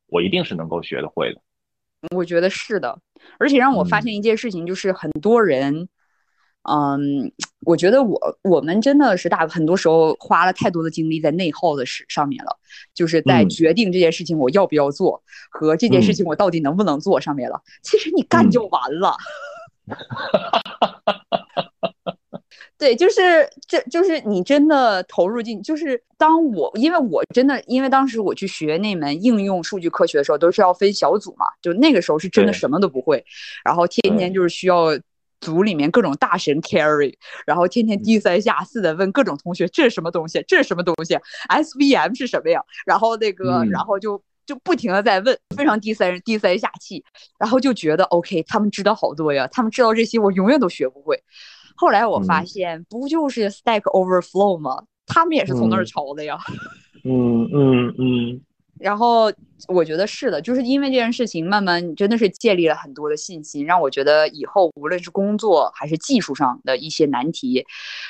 [0.07, 1.41] 我一定是能够学得会的。
[2.17, 2.99] 我觉得是的，
[3.39, 5.89] 而且让我发现一件事情，就是很多人。
[6.69, 7.33] 嗯，
[7.65, 12.57] 我觉得我我们真的是大很多时候花了太多的精力在内耗的事上面了，
[12.95, 17.63] 就是在决定这件事情我要不要做和这件事情我到底能不能做上面了。
[17.83, 19.17] 其实你干就完了。
[22.77, 33.25] 对，就是这就是你真的投入进，就是当我因为我真的因为当时我去学那门应用数据科学的时候，都是要分小组嘛，就那个时候是真的什么都不会，
[33.65, 34.91] 然后天天就是需要。
[35.41, 37.15] 组里面各种大神 carry，
[37.47, 42.61] 然后天天低三下四的问各种同学这是什么东西，这是什么东西，SVM 是什么呀？
[42.87, 47.05] 然后那个，然后就就不停的在问，非常低三低三下气，
[47.39, 51.23] 然后就觉得 OK，他们知道好多呀，他们知道这些我永远都学不会。
[51.77, 54.83] 后来我发现不就是 Stack Overflow 吗？
[55.07, 56.39] 他们也是从那儿抄的呀。
[57.05, 58.41] 嗯 嗯嗯。
[58.81, 59.33] 然后
[59.67, 67.65] 我觉得是的，就是因为这件事情，慢慢真的是建立了很多的信心，让我觉得以后无论是工作还是技术上的一些难题，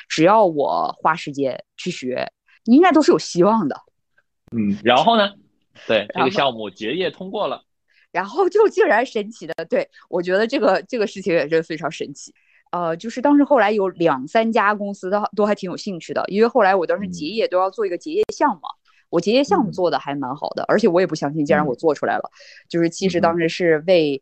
[0.07, 2.31] 只要我花时间去学，
[2.65, 3.75] 应该都是有希望的。
[4.55, 5.31] 嗯，然后呢？
[5.87, 7.63] 对，这个项目结业通过了，
[8.11, 12.33] 然后就竟然神奇的，对我觉得这个这个事情也是非常神奇。
[12.71, 18.61] 呃，就是当时后来有两三家公司都都还挺有兴趣的，因为后来我当时结业都要做一个结业项目。
[19.09, 22.29] 我结业项目做的还蛮好的，而且我也不相信，既然我做出来了，
[22.67, 24.21] 就是其实当时是为，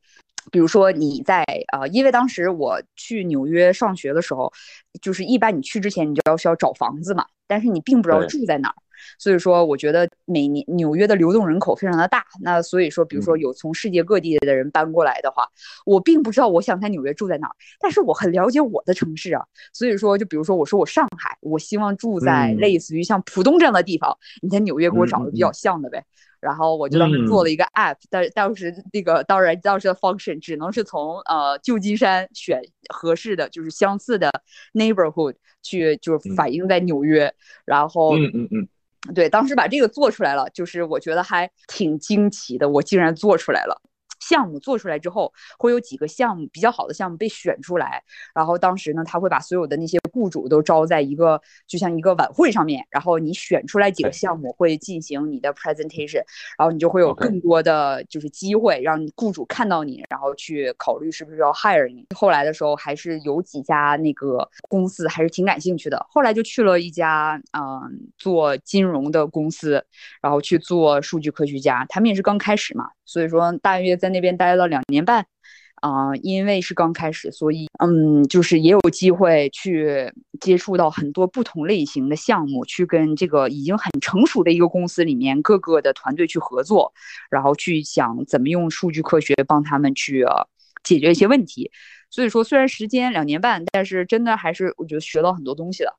[0.51, 4.51] 比如说你在啊，因为当时我去纽约上学的时候，
[5.01, 8.75] 就是一般你去之前你就要需要找房子嘛，但是你并不知道住在哪儿。
[9.17, 12.25] 所以说，我觉得每年纽约的流动人口非常的大。
[12.41, 15.47] 那所以说，比如说有从世界各地的人搬过来的话，
[15.85, 19.43] 我并不知道我想在纽约住在哪儿，但是我很了解我的城市啊。
[19.73, 26.03] 所以说，就比如说我说我上海，我希望住在类似于像浦东这样的地方，你在纽约给我找个比较像的呗。
[26.39, 32.61] 然后我就当时做了一个 app，但当时那个当然当时的 function 只能是从呃旧金山选
[32.93, 34.31] 合适的就是相似的
[34.73, 35.33] neighborhood
[35.63, 37.33] 去就是反映在纽约，
[37.65, 38.67] 然后嗯嗯嗯。
[39.13, 43.81] 对，当时把这个做出来了，就是我觉得还挺惊奇的，我竟然做出来了。
[44.19, 48.03] 项目做出来之后，会有几个项目比较好的项目被选出来，
[48.33, 56.23] 然后当时呢，他会把所有的那些雇主都招在一个就像一个晚会上面，然后你选出来几个项目会进行你的 presentation，
[56.57, 62.05] 然后你就会有更多的就是机会让雇主看到你，然后去考虑是不是要 hire 你。
[62.15, 69.83] 后来的时候还是有几家那个公司还是挺感兴趣的，后来就去了一家嗯做金融的公司，
[70.21, 72.89] 然后去做数据科学家，他们也是刚开始嘛。
[73.07, 75.25] 所以说，大约在那边待了两年半，
[75.75, 86.93] 啊，因为是刚开始，所以嗯，就是也有机会去接触到很多不同类型的项目，去跟这个已经很成熟的一个公司里面各个的团队去合作，
[87.31, 90.25] 然后去想怎么用数据科学帮他们去
[90.83, 91.71] 解决一些问题。
[92.09, 95.95] 所以说，虽然时间两年半，但是真的还是我觉得学到很多东西的。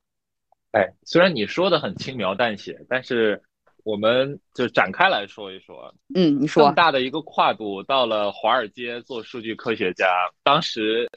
[0.73, 3.41] 哎，虽然你说的很轻描淡写，但是。
[3.83, 10.07] 我们就展开来说一说，嗯，你说，这么大的一个跨度，到了华尔街做数据科学家，
[10.43, 11.09] 当时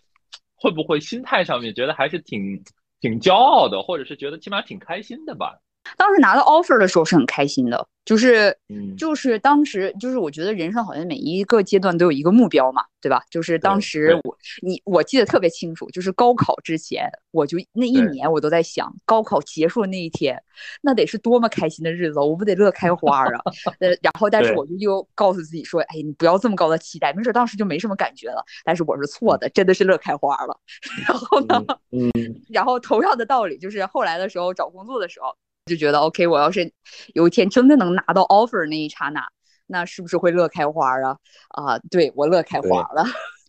[0.54, 2.62] 会不会心态上面觉得还是挺
[3.00, 5.58] 挺骄傲的，或者是觉得起码挺开心的吧？
[5.96, 13.22] 当时拿到 offer 的时候是很开心的，就是嗯，就是当时就是我觉得人生好像每一个阶段都有一个目标嘛，对吧？
[13.30, 20.40] 就是当时我你我记得特别清楚，就是高考之前我就那一年我都在想，高考结束的那一天，
[20.80, 23.40] 那得是多么开心的日子，我不得乐开花啊！
[23.80, 28.44] 呃，然后但是我就又告诉自己说，哎，你不要这么高的期待，没准当时就没什么感觉了。
[28.64, 30.56] 但是我是错的，真的是乐开花了。
[31.06, 32.10] 然后呢，嗯，
[32.48, 35.34] 然后同样的道理，就是后来的时候找工作的时候。
[35.66, 36.72] 就觉得 OK，我要是
[37.14, 39.24] 有一天真的能拿到 offer 那一刹那，
[39.66, 41.16] 那是不是会乐开花啊？
[41.50, 43.04] 啊，对我乐开花了。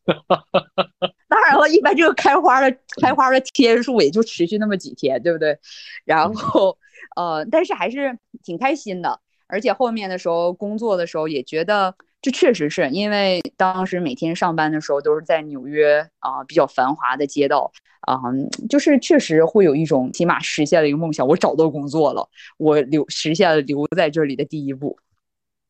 [1.28, 5.58] 当然了，一般这个开花的开花的天数也就持续那么几天，对不对？
[6.06, 6.78] 然后
[7.16, 17.72] 呃，但是还是挺开心的，而且后面的时候工作的时候也觉得，这确实是因为当时每天上班的时候都是在纽约啊比较繁华的街道。
[18.06, 18.20] 啊，
[18.68, 24.98] 就是确实会有一种起码实现了一个梦想，我找到工作了，我留实现了留在这里的第一步。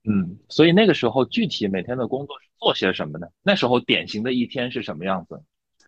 [0.10, 3.28] 嗯，所以那个时候具体每天的工作是做些什么呢？
[3.44, 5.40] 那时候典型的一天是什么样子？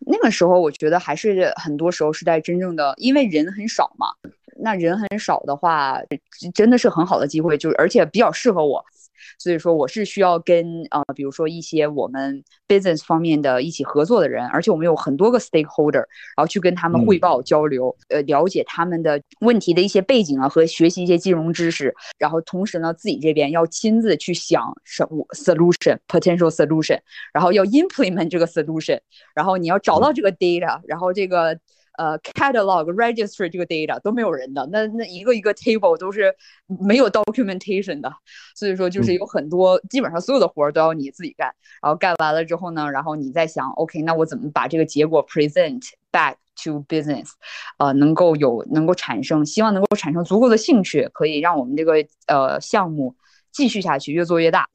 [0.06, 4.06] 那个时候我觉得还是很多时候是在真正的，因为人很少嘛，
[4.60, 5.99] 那人很少的话，
[6.54, 8.86] 真的是很好的机会，就是而且比较适合我。
[9.46, 16.04] 所以说，我是需要跟呃，比如说一些我们 business 方面的一起合作的人，而且我们有很多个 stakeholder，
[16.36, 26.98] 然后去跟他们汇报交流，呃，了解他们的问题的一些背景啊，和学习一些金融知识，然后同时呢，自己这边要亲自去想什么 solution potential solution，
[27.32, 29.00] 然后要 implement 这个 solution，
[29.36, 31.56] 然后你要找到这个 data，然后这个。
[31.98, 36.36] 呃，catalog registry 这个 data 都没有人的，那那一个一个 table 都是
[36.68, 38.12] 没有 documentation 的，
[38.56, 45.82] 所以说就是有很多，基本上所有的活儿都要你自己干，然后干完了之后呢，然后你再想，OK，那我怎么把这个结果 present
[46.12, 47.30] back to business，
[47.78, 51.94] 呃，能够有能够产生，希望能够产生足够的兴趣，可以让我们这个
[52.28, 53.16] 呃项目
[53.52, 54.68] 继续下去，越做越大。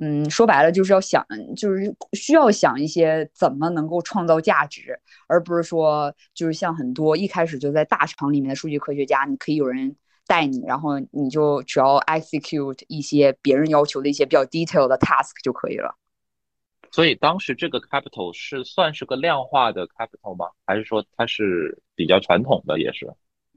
[0.00, 1.26] 嗯，说白了就是要想，
[1.56, 9.96] 就是需要想一些怎么能够创造价值，而不是说就是像很多一开始就在大厂里面的数据科学家，你可以有人
[10.28, 15.96] 带你，然后你就只要 execute 一些别人要求的一些比较 detail 的 task 就可以了。
[16.92, 20.46] 所以当时这个 capital 是算是个量化的 capital 吗？
[20.66, 23.12] 还是说它是比较传统的也是？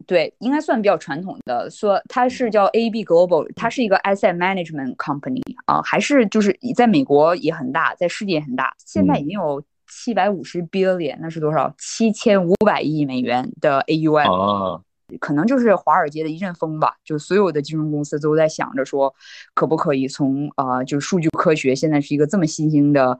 [0.05, 1.69] 对，应该算比较传统的。
[1.69, 8.73] 说它是叫 AB Global，它是一个 asset management company 啊，还是就是在美国也很大，在世界也很大。
[8.85, 11.73] 现在已经有七百五十 billion，那是多少？
[11.77, 14.81] 七千五百亿美元的 AUM 啊，
[15.21, 16.95] 可能就是华尔街的一阵风吧。
[17.05, 19.13] 就所有的金融公司都在想着说，
[19.53, 23.17] 可不可以从呃，就是数据科学现在是一个这么新兴的。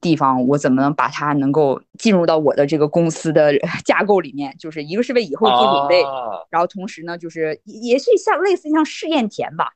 [0.00, 3.52] 地方，我怎么能把它能够进入到我的这个公司的
[3.84, 4.54] 架构里面？
[4.58, 6.02] 就是一个是为以后做准备，
[6.50, 9.72] 然后同时呢，就是也是像类似像试验田吧。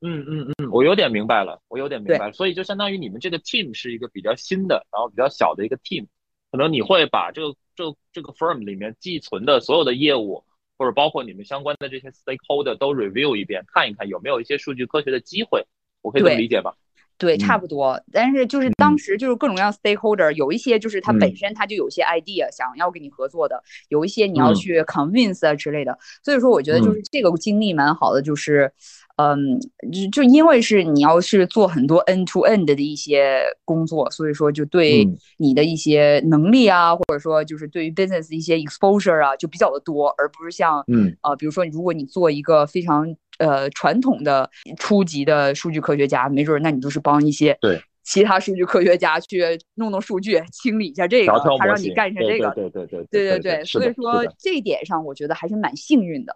[0.00, 2.32] 嗯嗯嗯，我有点明白了，我有点明白了。
[2.32, 6.06] 所以就相当于你们这个 team 是一个比较新的，然后比较小的一个 team，
[6.52, 10.44] 可能你会把这个这这个 firm 里面寄存的所有的业务，
[10.76, 15.64] 或者包括你们相关的这些 stakeholder 都 review 一遍，看一看有没有一些数据科学的机会。
[16.02, 16.76] 我可以这么理解吧？
[17.18, 18.00] 对，差不多。
[18.12, 25.98] 但是就是当时就是各种各样 stakeholder，有一些就是他本身他就有些 idea 想要跟你合作的，有一些你要去 convince 啊之类的。
[26.22, 28.70] 所以说，我觉得就是这个经历蛮好的，就是，
[29.16, 29.58] 嗯，
[29.90, 43.16] 就就因为是你要是做很多 end to end 的一些工作，所以说就对你的一些能力啊，或者说就是对于 business 一些 exposure 啊，就比较的多，而不是像，嗯，呃，比如说如果你做一个非常。
[43.38, 49.42] 呃，传统的初级的数据科学家，没准那你就是帮一些对其他数据科学家去
[49.74, 56.34] 弄弄数据，清理一下这个，他让你干一下这个，对对对对对对，所以说这一点上，我觉得还是蛮幸运的。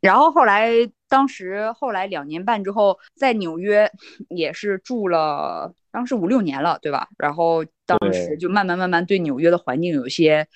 [0.00, 0.72] 然后后来，
[1.08, 3.90] 当时后来两年半之后，在纽约
[4.28, 7.08] 也是住了，当时五六年了，对吧？
[7.16, 10.46] 然后当时就慢慢慢慢对纽约的环境有些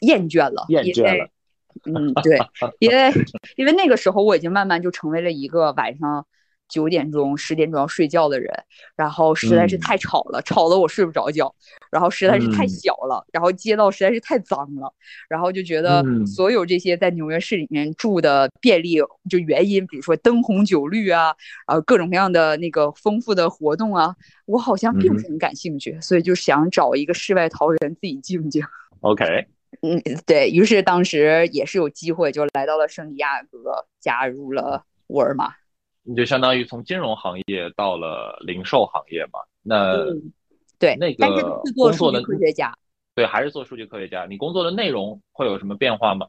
[0.00, 1.28] 厌倦了，厌倦了。
[1.84, 2.38] 嗯，对，
[2.78, 3.12] 因为
[3.56, 6.26] 因为那个时候我已经慢慢就成为了一个晚上
[6.68, 8.48] 九点钟、十点钟要睡觉的人，
[8.94, 11.52] 然后实在是太吵了，吵得我睡不着觉，
[11.90, 14.94] 然后实在是太小了，然后街道实在是太脏了，
[15.28, 21.34] 然后就觉得所有这些在纽约市里面住的便利就原因，比如说灯红酒绿啊，
[21.66, 24.14] 呃各种各样的那个丰富的活动啊，
[24.46, 28.62] 我好像并不是很感兴趣，所以就想找一个世外桃源自己静静。
[29.00, 29.48] OK。
[29.82, 35.54] 嗯，对于是，当时也是有机会，就来到了圣地亚哥，加入了沃尔玛。
[36.02, 39.40] 你就相当于从金融行业到了零售行业嘛？
[39.62, 40.04] 那
[40.78, 42.74] 对，那个数据科学家，
[43.14, 44.26] 对，还是做数据科学家。
[44.26, 46.26] 你工作的内容会有什么变化吗？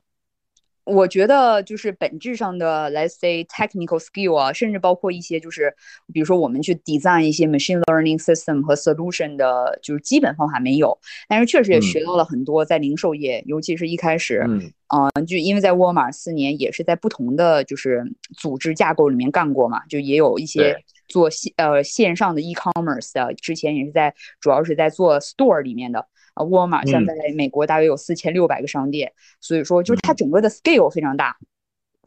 [0.83, 5.73] 我觉得就是本质上的，let's say technical skill 啊，甚至包括一些就是，
[6.11, 18.03] 比如说我们去 design 一些 machine learning system 和 solution 的，就是基本方法没有，但是确实也学到了很多在零售业，尤其是一开始，嗯，呃，就因为在沃尔玛四年也是在不同的就是
[18.35, 20.75] 组织架构里面干过嘛，就也有一些
[21.07, 26.07] 做线呃线上的 e commerce 的，之前也是在主要是在做 store 里面的。
[26.33, 31.37] 啊，沃尔玛现在在美国大约有四千六百个商店，所以说就是它整个的 scale 非常大。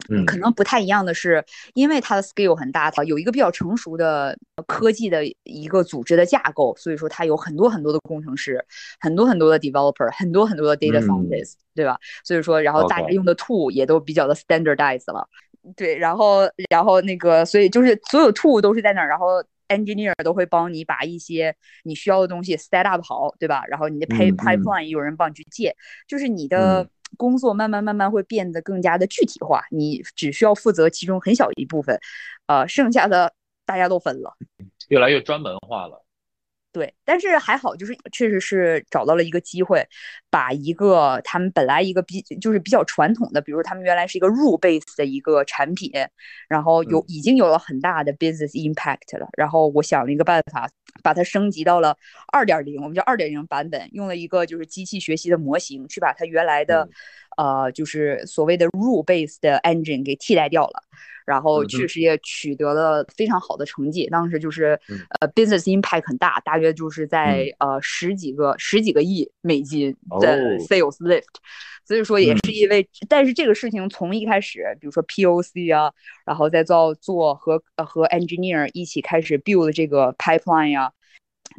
[0.09, 8.63] 嗯，可能不太一样的是，因为它的 scale 很大，它有一个比较成熟的科技的一个组织的架构，所以说它有很多很多的工程师，
[8.99, 11.97] 很多很多的 developer，很多很多的 data scientist，对吧？
[12.25, 15.25] 所以说，然后大家用的 tool 也都比较的 standardized 了。
[15.77, 19.43] 对，然后然后那个，所以就是所有 tool 都是在那儿，然后。
[19.69, 23.63] Engineer 都会帮你把一些你需要的东西 set up 好，对吧？
[23.67, 25.75] 然后你的 pay pipeline 也有人帮你去借，
[26.07, 26.87] 就是你的
[27.17, 31.99] 工作慢慢慢慢会变得更加的具体化，你只需要负责其中很小一部分，
[32.47, 33.33] 呃，剩下的
[33.65, 34.33] 大家都分了，
[34.89, 36.04] 越来越专门化了。
[36.75, 39.87] 对，但是还好，就是确实是找到了一个机会，
[40.29, 45.89] 把一个他们本来一个比就是比较传统的，比如他们原来是一个 rule base 的一个产品，
[46.49, 50.69] 然后有已经有了很大的 business impact 了，然后我想了一个办法，
[51.03, 51.97] 把它升级到了
[52.31, 56.87] 二点零，我们叫二点零版本，用了一个就是机器学习的模型去把它原来的，
[57.37, 60.83] 呃，就是所谓的 rule based engine 给替代掉了。
[61.25, 64.79] 然后确实也取得了非常好的成绩，当时就是
[65.19, 71.23] 呃，business impact 很大，大约就是在呃十几个十几个亿美金的 sales lift，
[71.85, 75.91] 所以说也是因为，但是这个事情从一开始，比如说 POC 啊，
[76.25, 80.91] 然后再造做和和 engineer 一起开始 build 这个 pipeline 呀。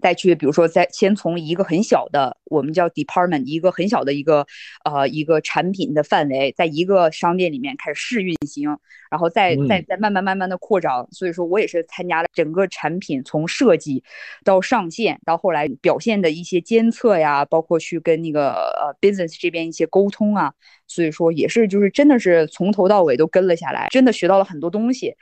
[0.03, 4.47] 再去，比如说，在先从一个很小的，我们叫 department，一个很小的一个，
[4.85, 8.77] 呃，一个产品的范围，在一个商店里面开始试运行，
[9.11, 11.09] 然后再再再慢慢慢慢的扩张。
[11.13, 14.05] 所以说我也是参加了整个产品从设计
[14.45, 20.53] 到上线，到后来表现的一些监测呀，包括去跟那个呃 business 这边一些沟通啊。
[20.87, 25.15] 所以说也是就是真的是从头到尾都跟了下来，真的学到了很多东西。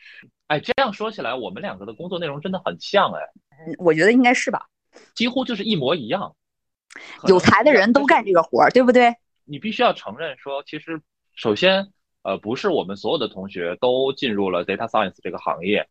[0.46, 3.20] 哎，这样说起来，我们两个的工作内容真的很像哎。
[3.50, 4.66] 嗯，我觉得应该是吧，
[5.14, 6.34] 几乎就是一模一样。
[7.26, 9.14] 有才的人都干这个活儿，对不对？
[9.44, 11.00] 你必须要承认说，其实
[11.34, 11.88] 首先，
[12.22, 15.88] 呃，不是我们所有的同学都进入了 data science 这个行业，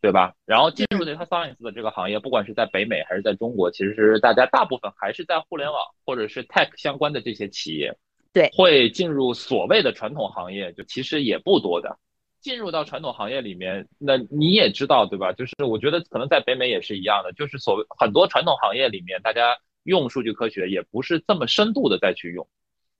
[0.00, 0.34] 对吧？
[0.44, 7.96] 然后进入 data science 的这个行业，不管是在北美还是在中国，其实是大家大部分还是在互联网或者是 tech 相关的这些企业。
[8.32, 11.98] 对，会进入所谓的传统行业，就其实也不多的。
[12.40, 15.32] 进入到传统行业里面，那你也知道，对吧？
[15.32, 22.48] 就是我觉得可能在北美也是一样的，就是所谓很多传统行业里面，大家用数据科学也不是这么深度的再去用。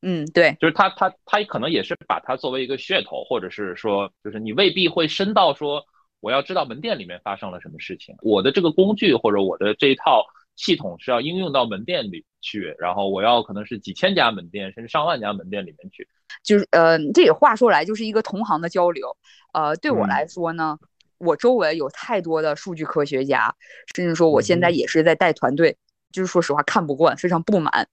[0.03, 5.85] 嗯，对，就是他他他可能也是把它作为一个噱头，或者是说，就是你未必会深到说
[6.21, 10.25] 我要知道门店里面发生了什么事情，我的这个工具或者我的这一套
[10.55, 16.09] 系统是要应用到门店里去，然后我要可能是几千家门店甚至上万家门店里面去。
[16.43, 19.17] 就是呃，这也话说来就是一个同行的交流。
[19.53, 20.79] 呃，对我来说呢，
[21.19, 23.55] 我周围有太多的数据科学家，
[23.95, 25.77] 甚至说我现在也是在带团队。
[26.13, 27.87] 就是说实话看不惯，非常不满，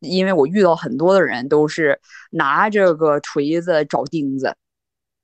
[0.00, 1.98] 因为我遇到很多的人都是
[2.30, 4.54] 拿这个锤子找钉子。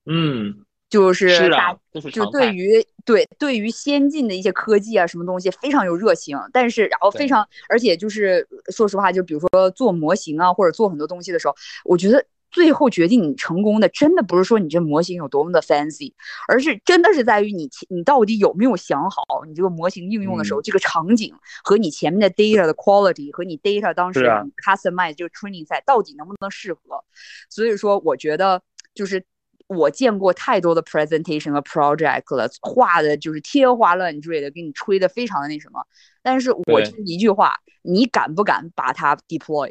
[0.06, 1.76] 嗯，就是大，
[2.10, 11.54] 就对于对对于先进的一些科技啊，什么东西非常有热情，但是然后非常，而且就是说实话，就比如说做模型啊，或者做很多东西的时候，
[11.84, 12.24] 我觉得。
[12.56, 16.14] 最后决定你成功的，真的不是说你这模型有多么的 fancy，
[16.48, 24.20] 而是真的是在于你你到底有没有想好你这个模型应用的时候，这个场景和你前面的 data 的 quality 和你 data 当时
[24.64, 26.80] customize 这个 training 赛到底能不能适合。
[27.50, 28.62] 所以说，我觉得
[28.94, 29.22] 就是
[29.66, 35.84] 我见过太多的 presentation 和 project 了，画的就是天花乱坠的，给你吹的非常的那什么。
[36.22, 39.70] 但是我就一句话，你敢不敢把它 deploy？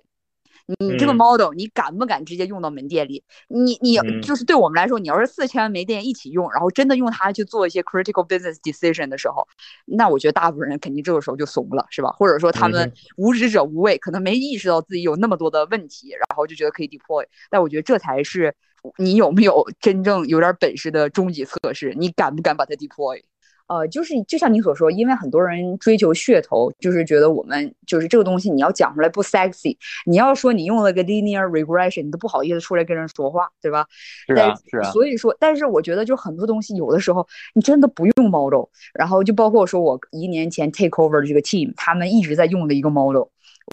[0.79, 3.23] 你这个 model，你敢不敢直接用到门店里？
[3.47, 9.47] 你你就是对我们来说，你要是四千万门店一起用，然后真的用它去做一些 critical business decision 的时候，
[9.85, 12.09] 那我觉得大部分人肯定这个时候就怂了，是吧？
[12.17, 17.25] 或者说他们无知者无畏，可能没意识到自己有那么多的问题，然后就觉得可以 deploy。
[17.49, 18.55] 但我觉得这才是
[18.97, 23.21] 你有没有真正有点本事的终极测试，你敢不敢把它 deploy？
[23.67, 33.85] 呃，就是就像你所说，因为很多人追求噱头，就是觉得我们就是这个东西，你要讲出来不 sexy，你要说你用了个 linear regression，你都不好意思出来跟人说话，对吧？
[34.27, 34.91] 是啊，是啊。
[34.91, 43.23] 所以说，但是我觉得就很多东西，有的时候你真的不用 model，然后就包括说我一年前 take over 的这个 team，他们一直在用的一个 model，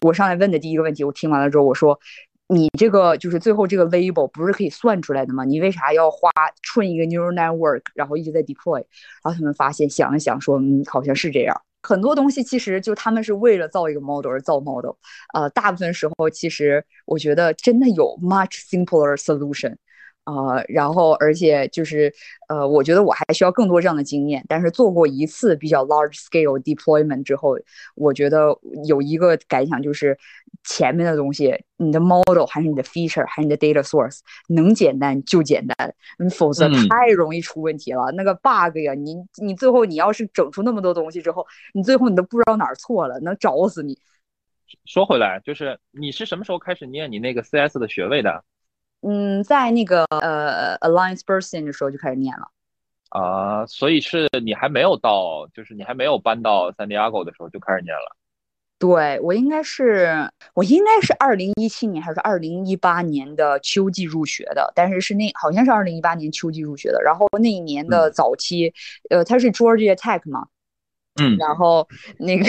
[0.02, 1.98] 我上来问的第一个问题，我听完了之后，我说。
[2.52, 5.44] 你这个就是最后这个 label 不是可以算出来的吗？
[5.44, 6.30] 你为啥要花
[6.60, 8.84] 顺一个 neural network，然后一直在 deploy？
[9.22, 11.58] 然后他们发现想了想说，嗯，好像是这样。
[11.82, 14.92] 很多东西其实就他们是为了造一个 model 而造 model，
[15.34, 19.74] 呃，大部分时候其实我觉得真的有 much simpler solution。
[20.24, 22.12] 呃，然后而且就是，
[22.48, 24.44] 呃，我觉得我还需要更多这样的经验。
[24.48, 27.58] 但是做过一次比较 large scale deployment 之后，
[27.96, 28.56] 我觉得
[28.86, 30.16] 有一个感想就是，
[30.62, 35.94] 前面的东西，你的 model 还是你的 feature 还是你的 data source，能简单就简单，
[36.30, 38.12] 否则太容易出问题了。
[38.12, 41.44] 那个 bug 呀，你你最后你要是整出那么多东西之后，
[41.74, 43.98] 你最后你都不知道哪儿错了，能找死你。
[44.84, 48.44] 说回来，就是你是什么时候开始念你那个 CS 的学位的？
[49.02, 52.48] 嗯，在那个呃 Alliance Bursting 的时候就开始念了，
[53.10, 58.16] 啊，所以是你还没有到，就是你还没有搬到 San Diego 的时候就开始念了。
[58.78, 68.72] 对我应该是我应该是二零一七年还是二零一八年的秋季入学的，但是是那好像是二零一八年秋季入学的，然后那一年的早期，
[69.10, 70.48] 呃，他是 Georgia Tech 嘛。
[71.20, 71.86] 嗯，然后
[72.18, 72.46] 那个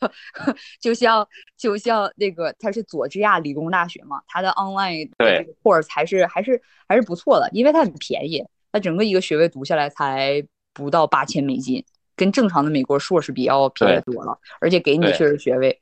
[0.80, 1.26] 就像
[1.56, 5.46] 就像那个，它是佐治亚理工大学嘛，它的 online 对。
[5.62, 11.84] course 还是还是还是不错的，因为它很便宜，它整个一个学位读下来才不到八千美金，
[12.16, 15.80] 跟正常的美国硕士比要便宜多了，而且给你确实学位。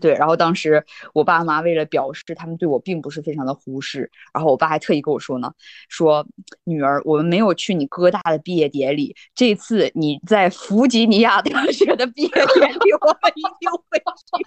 [0.00, 0.84] 对，然后当时
[1.14, 5.52] 我爸妈为了表示他们对我并不是非常的忽视，然后我爸还特意跟我说呢，
[5.88, 6.26] 说
[6.64, 14.46] 女儿，我们没有去你哥大的毕业典礼，这次你在弗吉尼亚大学的毕业典礼，我们一定会去。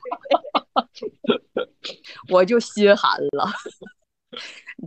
[2.30, 3.50] 我就心寒了。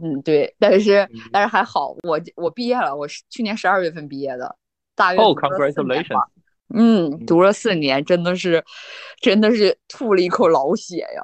[0.02, 4.57] 嗯，对，但是但是还好，我我毕业了，我是去年十二月份毕业的，
[4.94, 5.20] 大约。
[5.20, 6.36] Oh, congratulations.
[6.74, 8.64] 嗯，读了四年，真的是，
[9.20, 11.22] 真的是吐了一口老血呀！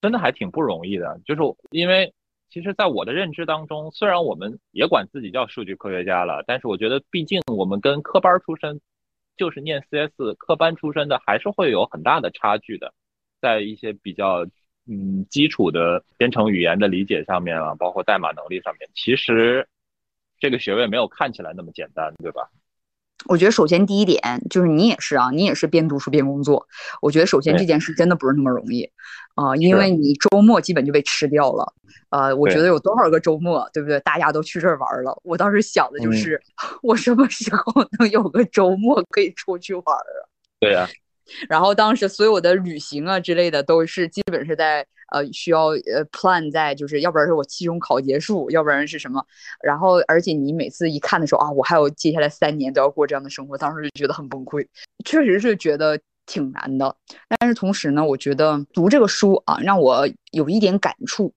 [0.00, 1.40] 真的还挺不容易的，就是
[1.70, 2.12] 因为
[2.50, 8.80] 其实，在我的认知当中，虽然我们也管自己叫数据科学家了，但是我觉得，毕竟我们跟科班出身，
[9.36, 12.92] 就是念 CS 科班出身的，还是会有很大的差距的，
[13.40, 14.44] 在一些比较
[14.86, 19.66] 嗯基础的编程语言的理解上面啊，包括代码能力上面，其实
[20.38, 22.50] 这个学位没有看起来那么简单，对吧？
[23.26, 24.20] 我觉得首先第一点
[24.50, 26.66] 就是你也是啊，你也是边读书边工作。
[27.00, 28.88] 我觉得首先这件事真的不是那么容易
[29.34, 31.72] 啊，因为你周末基本就被吃掉了。
[32.10, 33.98] 呃，我觉得有多少个周末，对不对？
[34.00, 35.18] 大家都去这儿玩了。
[35.24, 36.40] 我当时想的就是，
[36.82, 40.20] 我什么时候能有个周末可以出去玩啊？
[40.60, 40.88] 对呀。
[41.48, 49.24] 然后当时所有的旅行啊之类的都是基本是在呃需要呃 plan 在就是要不然是我期中考结束，要不然是什么。
[49.62, 54.66] 然后而且你每次一看的时候啊，我还有接下来三年都要过这样的生活，当时就觉得很崩溃，
[55.04, 56.96] 确实是觉得挺难的。
[57.38, 61.32] 但是同时呢，我觉得读这个书啊，让我有一点感触，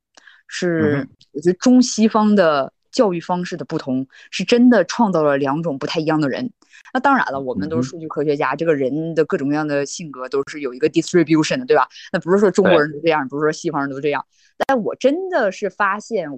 [0.48, 6.52] 是我觉得中西方的教育方式的不同，是真的创造了两种不太一样的人。
[6.94, 11.88] 那当然了，我们都是数据科学家，这个人的各种各样的性格都是有一个 distribution 的，对吧？
[12.12, 14.26] 那不是说中国人都这样，不是说西方人都这样。
[14.66, 16.30] 但我真的是发现，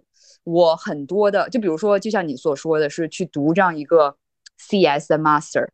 [0.43, 4.15] 我很多的，就比如说，就像你所说的是去读这样一个
[4.57, 5.67] CS 的 master，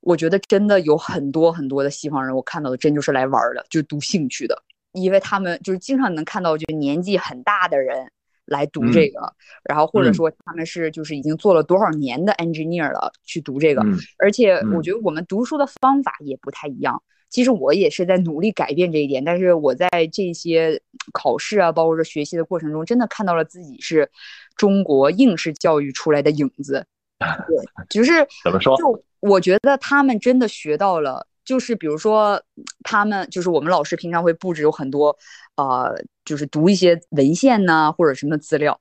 [0.00, 4.62] 我觉得真的有很多很多的西方人，我看到的真就是来玩的，就读兴趣的，
[4.92, 8.10] 因为他们就是经常能看到，就年纪很大的人。
[8.46, 9.32] 来读这个，
[9.64, 13.84] 然后或者说他们是就是已经做了多少年的 engineer 了去读这个，
[14.18, 17.02] 而且我觉得我们读书的方法也不太一样。
[17.28, 20.80] 其实我也是在努力改变这一点，但是我在这些
[21.12, 24.08] 考试啊，包括说学习的过程中，真的看到了自己是
[24.56, 26.86] 中国应试教育出来的影子。
[27.18, 27.56] 对，
[27.88, 28.12] 就是
[28.44, 28.76] 怎么说？
[28.76, 31.26] 就我觉得他们真的学到了。
[31.44, 32.42] 就是比如说，
[32.82, 35.16] 他们就是我们老师平常会布置有很多，
[35.54, 35.94] 呃，
[36.26, 38.78] 就是读一些文献呐，或者什么资料。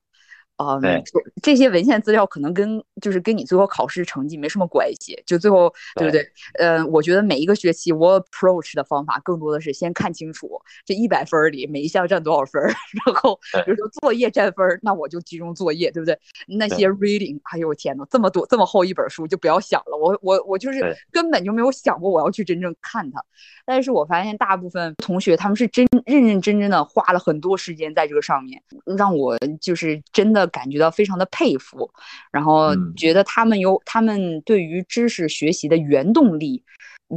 [0.57, 0.79] 啊，
[1.41, 6.25] 这些文献资料可能跟就是跟你最后考试成绩没什么关系，就最后对不对？
[6.57, 10.49] 呃，我觉得每一个学期我 approach 的方法更多的是先看清楚
[10.85, 12.61] 这一百分里每一项占多少分，
[13.05, 16.17] 然后比如说作业占分，那我就集中作业，对不对？
[16.47, 23.21] 那些 reading，哎呦我天呐，这么多这么厚一本书就不要想了，我我我就是根本就没有想过我要去真正看它。
[23.65, 28.61] 但是我发现大部分同学他们是真认认真真的花了很多时间在这个上面，
[28.97, 31.89] 让我就是真的感觉到非常的佩服，
[32.31, 36.63] 然后觉得他们有他们对于知识学习的原动力，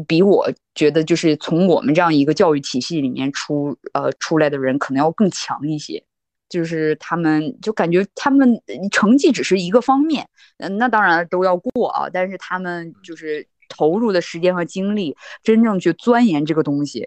[0.06, 6.02] 比我觉得就是从我们这样一个教育体系里面出呃出来的人可能要更强一些，
[6.48, 8.60] 就是他们就感觉他们
[8.90, 13.46] 成绩只是一个方面，嗯，那当然都要过啊，但是他们就是。
[13.70, 17.06] 投入的时间和精力，真正去钻研这个东西，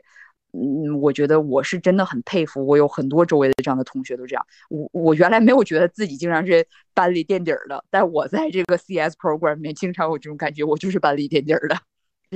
[0.53, 4.45] 嗯，我觉得我是真的很佩服，我有很多周围的这样的同学都这样。
[4.69, 11.77] 我我原来没有觉得自己经常是班里垫底儿的，但我在这个 CS program 里面经常有这种感觉，我就是班里垫底儿的。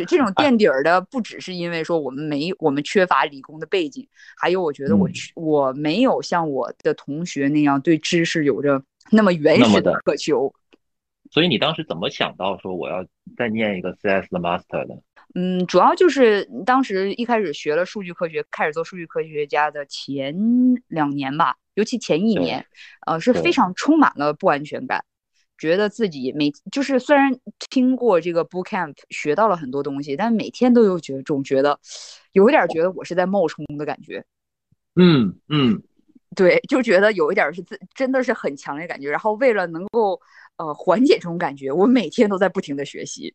[0.08, 4.06] 这种垫底儿的不只是因为说我们没我们缺乏理工的背景，
[4.38, 10.54] 还有我觉得我我没有像我的同学那样对知识有着那么原始的渴求。
[11.32, 13.06] 所以你当时怎么想到说我要
[13.38, 14.96] 再念一个 CS 的 Master 呢？
[15.38, 20.34] 嗯，主要就是当时一开始学了数据科学，开始做数据科学家的前
[20.88, 22.66] 两年吧，尤其前一年，
[23.06, 25.04] 呃，是非常充满了不安全感，
[25.58, 27.38] 觉得自己每就是虽然
[27.70, 31.78] 听过这个 boot camp 学到了很多东西，但每天都有觉总觉得
[32.32, 34.24] 有一点觉得我是在冒充的感觉。
[34.96, 35.84] 嗯嗯，
[36.34, 40.22] 对，就觉得有一点是自真的是很强烈感觉，然后为了能够。
[40.58, 43.34] 呃，缓解这种感觉，我每天都在不停的学习，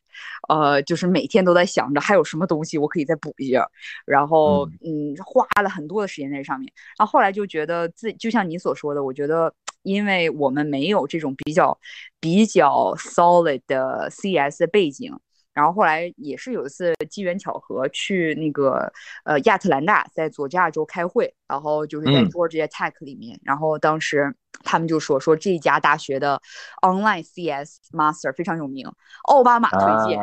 [0.48, 3.68] 呃，就是每天都在想着还有什么东西我可以再补一下，
[4.06, 9.52] 然后嗯，花了很多的时间在上面，然后后来就觉得自就像你所说的，我觉得
[9.82, 11.78] 因为我们没有这种比较
[12.20, 15.12] 比较 solid 的 CS 的背景。
[15.60, 18.90] 然后后来也是有一次机缘巧合去那个
[19.24, 24.34] 呃亚特兰大，在佐治亚州开会，然后就是在 Georgia Tech 里面，然后当时
[24.64, 26.40] 他们就说说这家大学的
[26.80, 28.90] Online CS Master 非常有名，
[29.28, 30.18] 奥巴马推荐。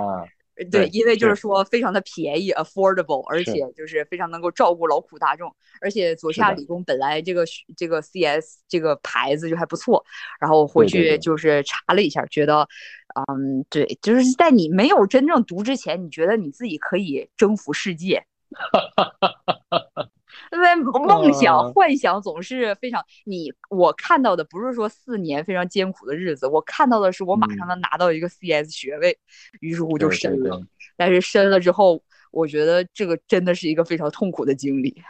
[0.72, 7.46] 对，因为就是说非常的便宜，affordable，而且就是非常能够照顾劳苦大众，而且佐治亚理工本来这个
[7.76, 10.04] 这个 CS 这个牌子就还不错，
[10.40, 12.68] 然后回去就是查了一下，觉得，
[13.30, 18.26] 嗯，对，就是在你没有真正读之前，你觉得你自己可以征服世界。
[20.52, 29.18] 因为梦想、幻想总是非常你我看到的不是说四年非常艰苦的日子，我看到的是我马上能拿到一个 CS 学位，
[29.60, 30.62] 于是乎就申了。
[30.96, 35.02] 但是申了之后，我觉得这个真的是一个非常痛苦的经历。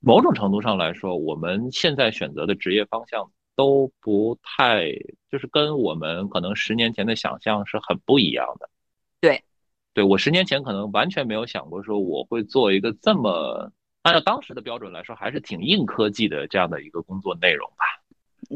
[0.00, 4.86] 某种程度上来说，我们现在选择的职业方向都不太，
[5.30, 8.68] 就是跟我们可能十年前的想象是很不一样的。
[9.20, 9.44] 对。
[9.94, 13.70] 对我十年前可能完全没有想过说我会做一个这么
[14.02, 17.84] 按照当时的标准来说还是挺硬科技的这样的一个工作内容吧。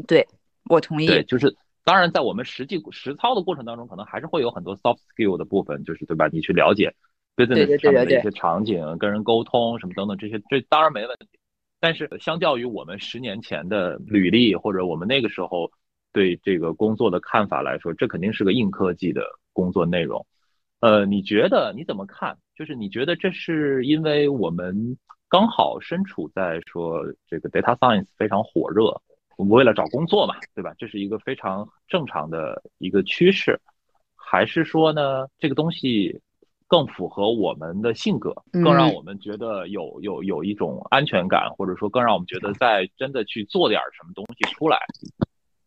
[0.07, 0.27] 对
[0.69, 1.05] 我同意。
[1.05, 6.27] 对，就是当然在我们实际实操的过程当中，可能还是会有很多 soft skill 的部分，就是对吧？
[6.31, 6.93] 你去了解
[7.35, 11.39] business 上面的一些场景、跟人沟通什么等等这些，这当然没问题。
[11.79, 15.71] 但是相较于我们十年前的履历或者我们那个时候
[16.11, 19.21] 对这个工作的看法来说，这肯定是个硬科技的
[19.53, 20.25] 工作内容。
[20.79, 22.37] 呃，你觉得你怎么看？
[22.55, 24.97] 就是你觉得这是因为我们
[25.27, 29.01] 刚好身处在说这个 data science 非常火热，
[29.37, 30.73] 我们为了找工作嘛，对吧？
[30.77, 33.59] 这是一个非常正常的一个趋势，
[34.15, 36.21] 还是说呢，这个东西
[36.67, 44.79] 更符合我们的性格，更让我们觉得有有有一种安全感，或者说更让我们觉得在真的去做点什么东西出来，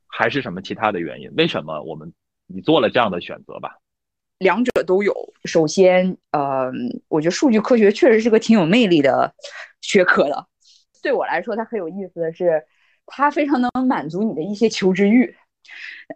[0.07, 1.33] 还是什么其他的原因？
[1.37, 2.13] 为什么我们
[2.47, 3.77] 你做了这样的选择吧？
[4.41, 5.15] 两者都有。
[5.45, 6.71] 首先，呃，
[7.09, 9.33] 我觉得数据科学确实是个挺有魅力的
[9.81, 10.47] 学科的。
[11.03, 12.63] 对我来说，它很有意思的是，
[13.07, 15.35] 它非常能满足你的一些求知欲。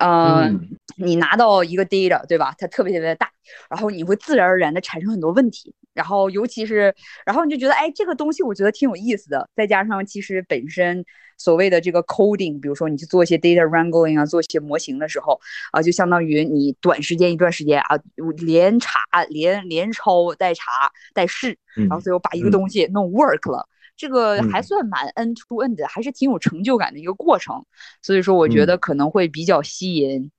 [0.00, 2.54] 嗯，你拿到一个 data，对吧？
[2.58, 3.30] 它特别特别的大，
[3.70, 5.74] 然后你会自然而然的产生很多问题。
[5.92, 6.92] 然后，尤其是，
[7.24, 9.48] 然后你就觉得，哎，这个东西我觉得挺有意思的。
[9.54, 11.04] 再加上，其实本身
[11.38, 15.40] 所谓的这个 coding，比如说你去做一些 data wrangling 啊，做一些模型的时候
[15.70, 17.96] 啊，就相当于你短时间一段时间啊，
[18.38, 20.64] 连查连连抄带查
[21.12, 23.68] 带试，然后最后把一个东西弄 work 了。
[23.96, 27.64] 这个还算蛮 end to end 的，还是挺有成就感的一个过程。
[28.02, 30.30] 所以说，我觉得可能会比较吸引。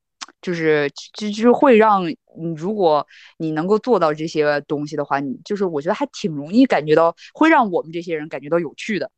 [0.41, 2.17] 就是就就是会让你，
[2.55, 3.05] 如果
[3.37, 9.09] 你能够做到这些东西的话，你就是我觉得还挺容易感觉到，会让我们这些人感觉到有趣的。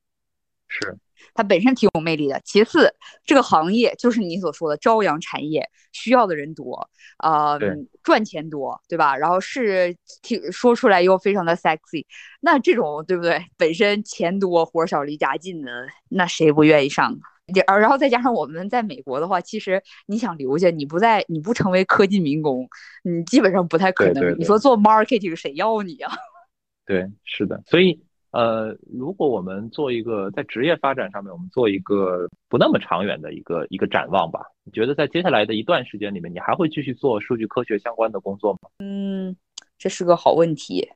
[0.67, 0.97] 是，
[1.33, 2.41] 它本身挺有魅力的。
[2.43, 2.93] 其次，
[3.25, 7.57] 这个行业就是你所说的朝阳产业，需要的人多，啊，
[8.03, 9.15] 赚钱多，对吧？
[9.17, 12.05] 然后是挺说出来又非常的 sexy，
[12.41, 13.43] 那这种对不对？
[13.57, 15.71] 本身钱多活少离家近的，
[16.09, 17.17] 那谁不愿意上？
[17.65, 22.67] 而然后再加上我们在美国的话，其实你想留下，你不在，你不成为科技民工，
[23.03, 24.37] 你基本上不太可能。
[24.37, 26.13] 你说做 marketing 谁要你啊？
[26.85, 27.63] 对，是的。
[27.65, 28.03] 所以
[28.37, 38.69] 呃，如果我们做一个在职业发展上面，我们做一个不那么长远的一个一个展望吧，你觉得在接下来的一段时间里面，你还会继续做数据科学相关的工作吗？
[38.77, 39.35] 嗯，
[39.79, 40.87] 这是个好问题。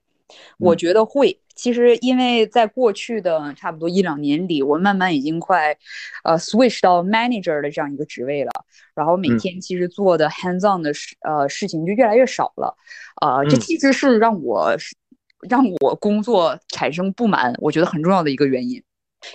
[0.60, 5.76] 我觉得会，其实因为在过去的差不多一两年里，我慢慢已经快，
[6.24, 8.52] 呃，switch 到 manager 的这样一个职位了。
[8.94, 12.78] 然后每天其实做的 hands on 的事，呃，事情就越来越少了。
[13.20, 14.74] 呃，这其实是让我
[15.50, 18.82] 让我工作产生不满，我觉得很重要的一个原因。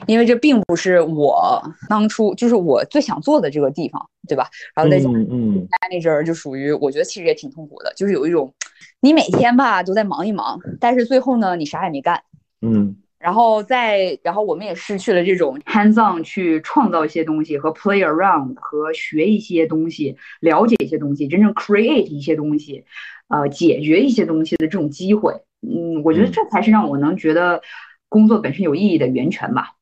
[0.08, 4.48] 因为这并不是我当初就是我最想做的这个地方，对吧？
[4.74, 8.52] 然后再讲嗯嗯 manager 就属于我觉得其实也挺痛苦的，就是有一种
[9.00, 12.20] 你每天吧都在忙一忙，但是最后呢你啥也没干，
[12.62, 22.84] 嗯然后再然后我们也失去了这种 hands on 去创造一些东西和 play around 和学一些东西，了解一些东西，真正 create 一些东西，
[23.28, 25.32] 呃，解决一些东西的这种机会。
[25.66, 27.60] 嗯，我觉得嗯这才是让我能觉得
[28.08, 29.72] 工作本身有意义的源泉吧。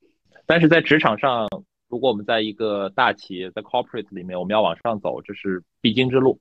[0.47, 1.49] 但是在职场上，
[1.89, 6.39] 如果我们在一个大企业，在 corporate 里面，我们要往上走，这是必经之路，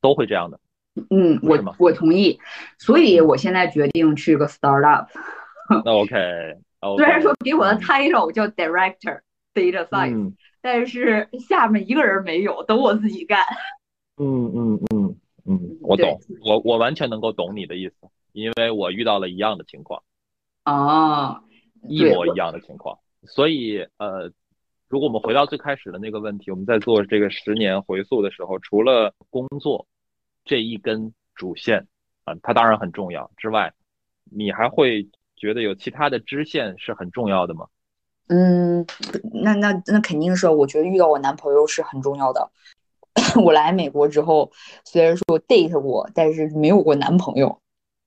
[0.00, 0.60] 都会这样的。
[1.10, 2.38] 嗯，我我同意，
[2.78, 5.06] 所以我现在决定去个 startup。
[5.84, 6.14] 那 OK，,
[6.96, 9.20] 虽然说给我的 title 叫 director
[9.54, 13.38] data science，、嗯但是下面一个人没有，都我自己干。
[14.16, 17.94] 嗯嗯嗯嗯，我懂，我我完全能够懂你的意思，
[18.36, 20.02] 因为我遇到了一样的情况，
[20.66, 21.40] 哦，
[21.88, 22.98] 一模一样的情况。
[23.26, 24.30] 所以呃，
[24.88, 29.86] 如果我们回到最开始的那个问题，我们在做这个十年回溯的时候，除了工作
[30.44, 31.86] 这一根主线
[32.24, 33.72] 啊、它当然很重要之外，
[34.24, 37.66] 你还会觉得有其他的支线是很重要的吗？
[38.28, 38.84] 嗯，
[39.32, 42.50] 那那那肯定是，我觉得遇到我男朋友是很重要的。
[43.42, 44.52] 我来美国之后，
[44.84, 47.62] 虽然说 date 过，但是没有过男朋友。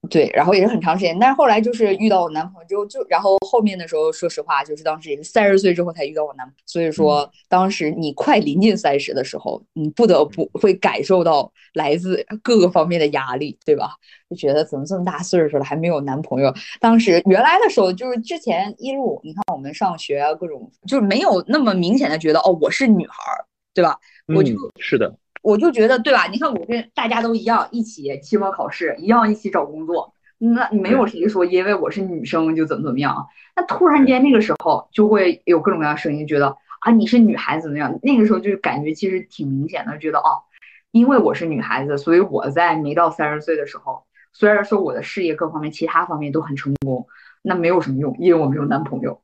[0.10, 13.91] 对，然后也是很长时间，但是后来就是遇到我男朋友之后，就然后后面的时候，说实话，就是当时也是三十岁之后才遇到我男朋友，所以说当时你快临近三十的时候，你不得不会感受到来自各个方面的压力，对吧？
[14.30, 16.53] 就觉得怎么这么大岁数了还没有男朋友？
[16.80, 23.97] 当时原来的时候，就是之前一路，你看我们上学啊，各种就是没有那么明显的觉得哦，我是女孩儿，对吧？
[24.28, 26.27] 我就嗯、是的，我就觉得，对吧？
[26.27, 33.27] 你看我跟大家都一样，一起期末考试，一样一起找工作，那没有谁说因为我是女生就怎么怎么样。
[33.55, 37.99] 那突然间那个时候就会有各种各样的声音，觉得啊你是女孩子怎么样？
[38.03, 40.43] 那个时候就感觉其实挺明显的，觉得哦，
[40.91, 47.07] 因为我是女孩子，所以我在没到三十岁的时候，虽然说我的事业各方面、其他方面都很成功，
[47.41, 49.21] 那没有什么用，因为我没有男朋友。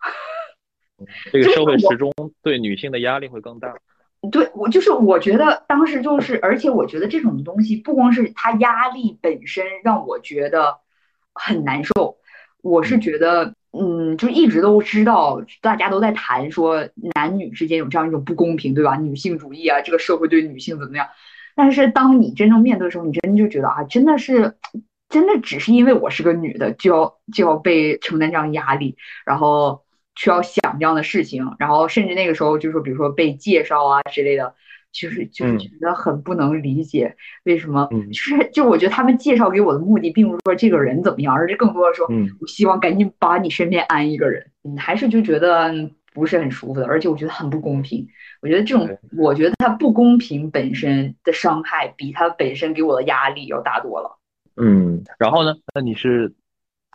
[1.32, 2.11] 这个社会始终
[2.41, 3.76] 对女性的压力会更大。
[4.32, 10.78] 对我就是，我觉得当时就是，而且我觉得这种东西不光是它压力本身让我觉得
[11.34, 12.18] 很难受，
[12.62, 18.96] 我是觉得，嗯，就一直都知道大家都在谈说男女之间有这样一种不公平，对吧？
[18.96, 21.08] 女性主义啊，这个社会对女性怎么样？
[21.56, 24.56] 但是当你真正面对的时候，你真的就觉得啊，真的是，
[25.10, 29.85] 真的只是因为我是个女的，就要就要被承担这样压力，然后。
[30.16, 34.53] 需要想这样的事情，然后甚至那个时候就是比如说被介绍啊之类的，
[34.91, 45.74] 就是就是觉得很不能理解为什么，嗯、就是 就我觉得他们介绍给我的目的并不是说这个人怎么样，而是更多的说，嗯，我希望赶紧把你身边安一个人，你，还是就觉得
[46.13, 48.07] 不是很舒服的，而且我觉得很不公平。
[48.41, 54.18] 我觉得这种，我觉得它不公平本身的伤害比它本身给我的压力要大多了。
[54.55, 55.55] 嗯，然后呢？
[55.74, 56.34] 那你是？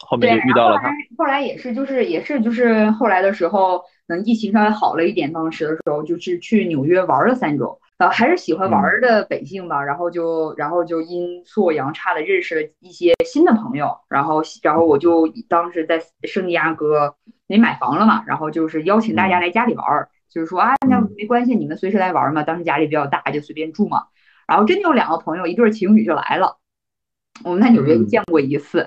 [0.07, 17.14] 后面就遇到了他，后来也是，就是也是，就是后来的时候，等疫情稍微好了一点，当时的时候就是去纽约玩了三周，呃，还是喜欢玩的本性吧，然后就然后就阴错阳差的认识了一些新的朋友，然后然后我就当时在圣地亚哥
[17.46, 19.84] 没买房了嘛，然后就是邀请大家来家里玩，
[20.30, 24.05] 就是说啊，那没关系，你们随时来玩嘛，当时家里比较大，就随便住嘛，
[24.48, 26.57] 然后真的有两个朋友，一对情侣就来了。
[27.45, 28.78] 我们在纽约见过一次，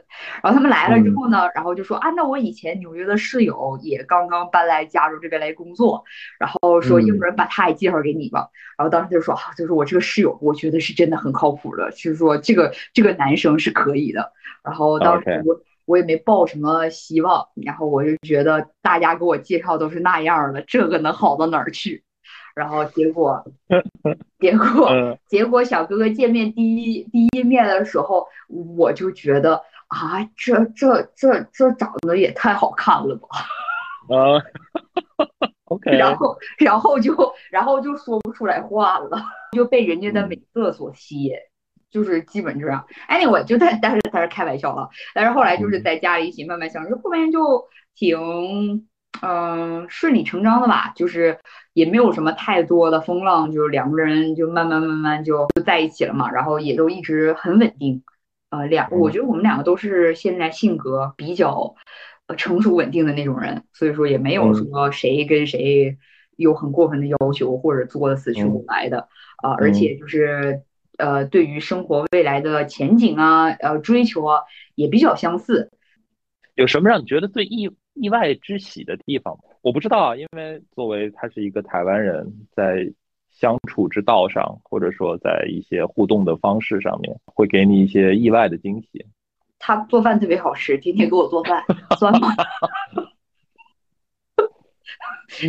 [0.43, 6.04] 然后他们来了之后呢，然后就说啊，那我以前纽约的室友也刚刚搬来加州这边来工作，
[6.39, 8.49] 然后说要不然把他也介绍给你吧。
[8.78, 14.32] 然后当时就说啊，就是我这个室友，我觉得是真的很靠谱的，就是说这个这个男生是可以的。
[14.64, 22.04] 然后当时我我也没抱什么希望，然后我就觉得大家给我介绍都是那样的，这个能好到哪儿去？
[22.56, 23.43] 然后结果，
[24.39, 28.28] 结果，结果小哥哥见面第一第一面的时候，
[28.78, 33.28] 我就觉得啊，这这这这长得也太好看了吧！
[34.14, 34.38] 啊
[35.66, 39.18] ，OK， 然后然后就然后就说不出来话了，
[39.54, 41.34] 就被人家的美色所吸引，
[41.89, 42.86] 就是基本这样。
[43.10, 48.88] Anyway，就但但是他是开玩笑了，但是后来就是在家里一起慢慢相处，后面就挺。
[49.22, 51.38] 嗯，顺理成章的吧，就是
[51.74, 58.03] 也没有什么太多的风浪，就是两个人就慢慢慢慢就就在一起了嘛，然后也都一直很稳定。
[58.49, 61.76] 呃，两，我觉得我们两个都是现在性格比较
[62.28, 65.97] 呃成熟稳定的那种人，所以说也没有说谁跟谁
[66.36, 69.07] 有很过分的要求或者作的死去活来的
[69.38, 70.61] 啊、呃，而且就是
[70.97, 74.41] 呃，对于生活未来的前景啊，呃，追求啊，
[74.76, 75.72] 也比较相似。
[76.53, 79.38] 有什么让你觉得最意意外之喜的地方？
[79.62, 82.91] 我不知道啊，因为作为他是一个台湾人，在
[83.30, 89.06] 相处之道上，或者说在一些互动的方式上面，会给你一些意外的惊喜。
[89.60, 91.64] 他做饭特别好吃，天天给我做饭，
[91.98, 92.30] 酸吗？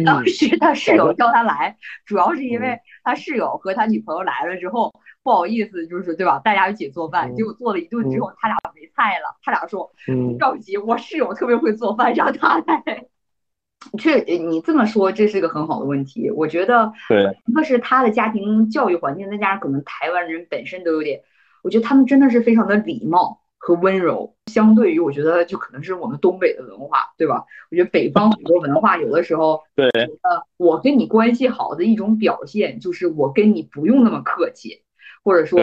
[0.07, 1.77] 当时他室友叫他来，
[2.07, 6.39] 主要是因为他室友和他女朋友来了之后，不好意思，就是对吧？
[6.45, 9.37] 大家一起做饭，结果做了一顿之后，他俩没菜了。
[9.43, 13.07] 他俩说：“不着急，我室友特别会做饭，让他来。
[13.99, 16.31] ”确，你这么说，这是个很好的问题。
[16.31, 21.23] 我觉得，对，一个是他的家庭教育环境，再加上可能台湾人本身都有点，
[21.63, 23.41] 我觉得他们真的是非常的礼貌。
[23.57, 27.47] 和温柔，相对于我觉得就可能是我们东北的文化，对吧？
[27.71, 34.83] 我觉得北方很多文化有的时候，对，呃，我跟你关系好的一种表现就是我跟你不用那么客气，
[35.25, 35.59] 或者说，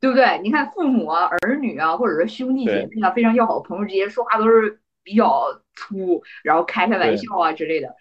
[0.00, 0.40] 对不对？
[0.42, 5.44] 你看父母啊、儿女啊，或者是兄弟姐妹啊，非常要好的朋友之间说话都是比较
[5.76, 7.94] 粗，然后开开玩笑啊之类的。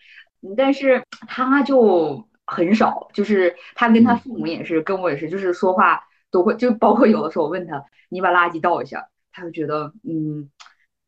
[0.58, 6.02] 但是他就很少，就是他跟他父母也是，跟我也是，就是说话
[6.32, 9.10] 都会，就包括有的时候我问他，你把垃圾倒一下。
[9.36, 10.52] 他就觉得，嗯，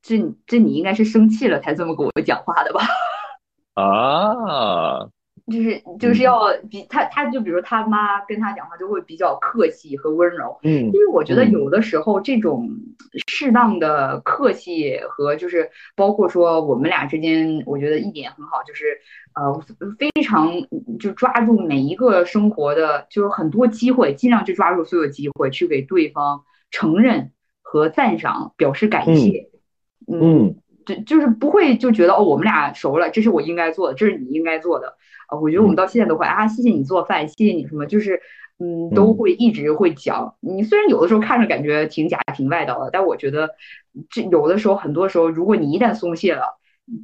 [0.01, 0.17] 这
[0.47, 2.81] 这你应该是生气了才这么跟我讲话的吧？
[3.75, 5.09] 啊，
[5.51, 10.57] 就是就是要比他，他就比如他妈跟他讲话就会比较客气和温柔。
[10.63, 12.69] 嗯，因为我觉得有的时候这种
[13.27, 18.85] 适当的客气和就是包括说我们俩之间，我觉得一点很好，就是
[19.35, 19.63] 呃
[19.97, 20.51] 非常
[20.99, 27.31] 就抓住每一个生活的，就是很多机会，尽量去抓住所有机会去给对方承认。
[27.67, 29.49] 和赞赏表示感谢，
[30.07, 30.55] 嗯，
[30.85, 34.95] 就就是不会就觉得哦，我们俩熟了，这是我应该做的，这是你应该做的
[35.27, 35.39] 啊。
[35.39, 38.21] 我觉得我们到现在都会啊，谢谢你做饭，谢谢你什么，就是
[38.59, 40.35] 嗯，都会一直会讲。
[40.39, 43.49] 你虽然有的时候看着感觉挺假挺外道的，但我觉得
[44.09, 46.57] 这有的时候很多时候，如果你一旦松懈了，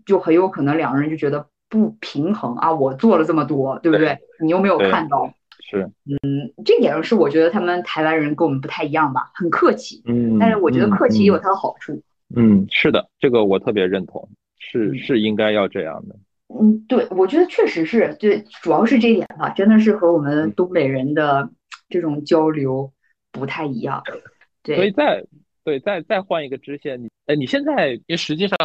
[0.06, 2.72] 就很有可能两个人就觉得不平衡啊。
[2.72, 4.18] 我做了这么多，对不对？
[4.42, 5.34] 你又没有看到。
[5.64, 12.02] 是，嗯，这点上是我觉得他们台湾人跟我们不太一样吧，很客气，嗯，但是我觉得客气也有它的好处，
[12.36, 16.16] 嗯，是的，这个我特别认同，是是应该要这样的，
[16.48, 21.50] 嗯，对，我觉得确实是对，主要是这一点吧，真的是和我们东北人的
[21.90, 22.92] 这种交流
[23.32, 24.04] 不太一样，
[24.64, 25.24] 对，所以再
[25.64, 28.58] 对再再换一个支线，你哎，你现在因为实际上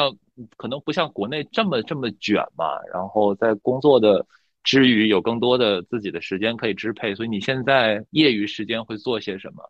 [0.57, 4.27] 可能不像国内这么这么卷嘛，然后在工作的。
[4.69, 9.63] 之余有更多的自己的时间可以支配，所以你现在业余时间会做些什么？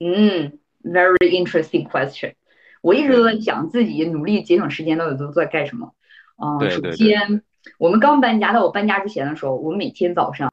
[0.00, 2.34] 嗯，very interesting question。
[2.84, 5.94] 我一直都在想自己努力节省时间到底都在干什么。
[6.36, 7.42] 嗯，首先
[7.78, 10.50] 我们刚搬家，在我搬家之前的时候，我每天早上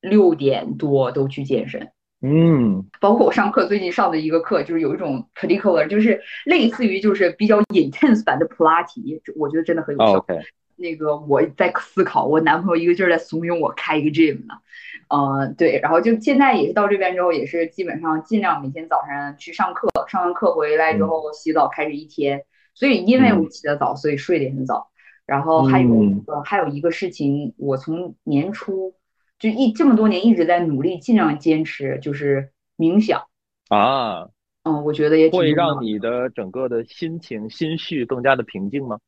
[0.00, 1.90] 六点多都去健身。
[2.22, 10.24] 嗯，包括我上课，最近上的一个课就是有一种 particular，就是类似于就是比较 intense 版的普拉提，我觉得真的很有效。
[10.78, 14.54] 那个我在思考，我男朋友一个劲儿在怂恿我开一个 gym 呢，
[15.08, 22.44] 呃，对，然后就现在也是到这边之后，也是基本上尽量每天早上去上课，上完课回来之后洗澡开始一天。
[22.74, 24.88] 所以因为我起得早，所以睡得也很早。
[25.26, 25.88] 然后还有
[26.26, 28.94] 呃还有一个事情，我从年初
[29.38, 33.24] 就一这么多年一直在努力，尽量坚持，就是冥想
[33.68, 34.28] 啊。
[34.62, 38.98] 嗯，我觉得也会让你的整个的心情心绪更加的平静吗？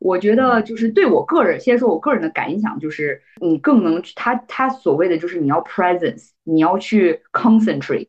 [0.00, 8.08] 我觉得就是对我个人，先说我个人的感想，就是你更能他他所谓的就是你要 presence，你要去 concentrate，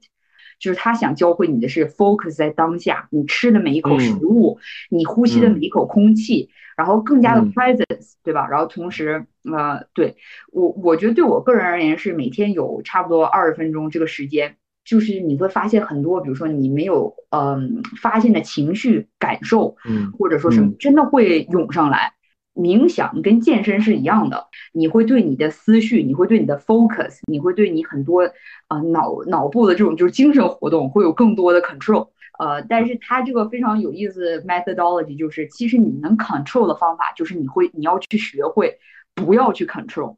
[0.60, 4.60] 就是他想教会你的是 focus 在当下，你吃的每一口食物，
[4.90, 8.48] 你呼吸的每一口空气，然后更加的 presence，对吧？
[8.50, 10.18] 然后同时，呃，对
[10.52, 14.58] 我我觉得对我个人而言是每天有差不多二十分钟这个时间。
[14.86, 22.14] 就是你会发现很多，比如说你没有嗯发现的情绪感受，嗯，或者说是真的会涌上来。
[22.54, 28.32] 冥想跟健身是一样的，你会对你的思绪，你会对你的 focus，你会对你很多
[28.70, 32.08] 啊脑脑部的这种就是精神活动会有更多的 control。
[32.40, 38.78] 呃，但是它这个非常有意思 methodology 就是，其实你能 control 的方法就是你会你要去学会
[39.14, 40.16] 不要去 control。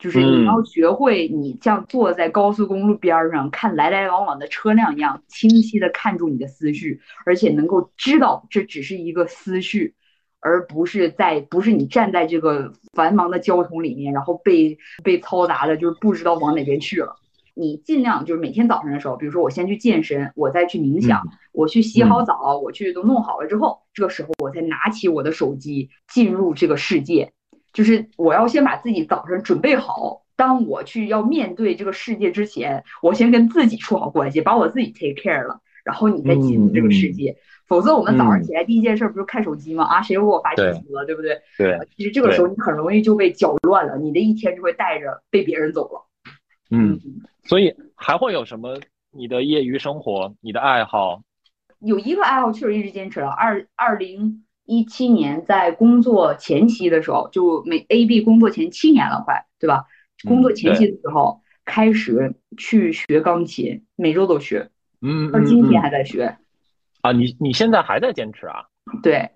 [0.00, 9.94] 就是你要学会，你像坐在高速公路边上看来来往往的车辆一样，清晰的看住你的思绪，而且能够知道这只是一个思绪，
[10.40, 17.16] 而不是在不是你站在这个繁忙的交通里面，然后被被嘈杂的，就是不知道往哪边去了。
[17.52, 21.22] 你尽量就是每天早上的时候，比如说我先去健身，我再去冥想，
[21.52, 27.32] 我去洗好澡，我去都弄好了之后，这个时候我才拿起我的手机进入这个世界。
[27.72, 37.36] 就是我要先把自己早上准备好，当我去要面对这个世界之前，我先跟自己处好关系，把我自己 take care 了，然后你再进入这个世界。
[37.66, 39.84] 否则我们早上起来第一件事不是看手机吗？
[39.84, 41.40] 啊，谁又给我发信息了，对不对？
[41.56, 46.06] 对，其实这个时候你很容易就被搅乱了，你的一天就会带着被别人走了。
[46.70, 46.98] 嗯，
[47.44, 48.80] 所以还会有什么？
[49.12, 51.22] 你的业余生活，你的爱好？
[51.80, 53.28] 有一个爱好确实一直坚持了。
[53.28, 59.86] 二二零一七年在工作前期的时候，就每 A B 工作前七年了，快对吧？
[60.28, 64.70] 工作前期的时候开始去学钢琴，每周都学，
[65.02, 66.36] 嗯，到今天还在学。
[67.00, 68.66] 啊，你你现在还在坚持啊？
[69.02, 69.30] 对，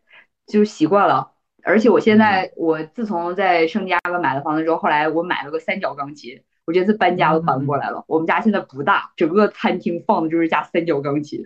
[0.47, 1.33] 就习惯了。
[1.65, 6.43] 而且我现在，我自从在圣地亚哥买了房子之后，后来我买了个三角钢琴。
[6.65, 8.05] 我这次搬家都搬过来了。
[8.07, 11.45] 我们家现在不大，整个餐厅放的就是架三角钢琴。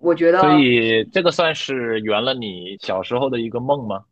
[0.00, 4.04] 我觉得，所以这个算是圆了你小时候的一个梦吗？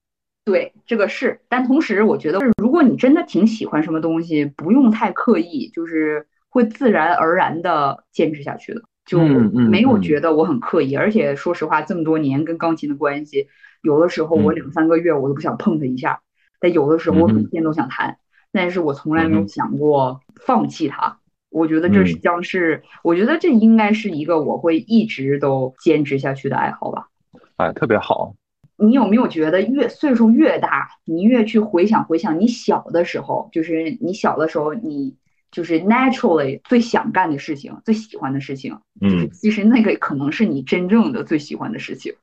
[0.44, 1.40] 对，这个是。
[1.48, 10.94] 但同时，我觉得，如果你真的挺喜欢什么东西，不用太刻意，就是会自然而然的坚持下去的，就没有觉得我很刻意。
[10.94, 13.48] 而且说实话，这么多年跟钢琴的关系，
[13.82, 16.20] 有的时候我两三个月我都不想碰它一下，
[16.60, 18.18] 但有的时候我每天都想弹。
[18.50, 21.18] 但是我从来没有想过放弃它。
[21.50, 27.08] 我觉得这是将是，我觉得这应该是一个我会一直都坚持下去的爱好吧。
[27.56, 28.34] 哎，特别好。
[28.76, 35.16] 你有没有觉得越岁数越大，你越去回想回想你小的时候，就是你小的时候，你
[35.50, 42.14] 就是 naturally 最想干的事情，最喜欢的事情，嗯，其实那个可能是你真正的最喜欢的事情。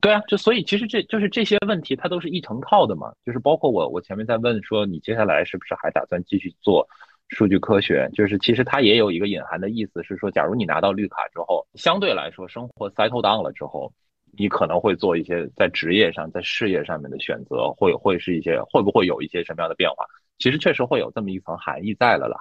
[0.00, 3.12] 对啊，就所以其实这就是这些问题，它都是一成套的嘛。
[3.26, 6.88] 就是包括我，我前面在问说，你接下来是不是还打算继续做
[7.30, 8.10] 数据科学？
[8.12, 13.92] 就是其实它也有一个隐含的意思，是说，假如你拿到绿卡之后，相对来说生活 settle down 了之后，
[14.36, 20.04] 你可能会做一些在职业上、在事业上面的选择，会会是一些会不会有一些什么样的变化？
[20.38, 22.36] 其实确实会有这么一层含义在了啦。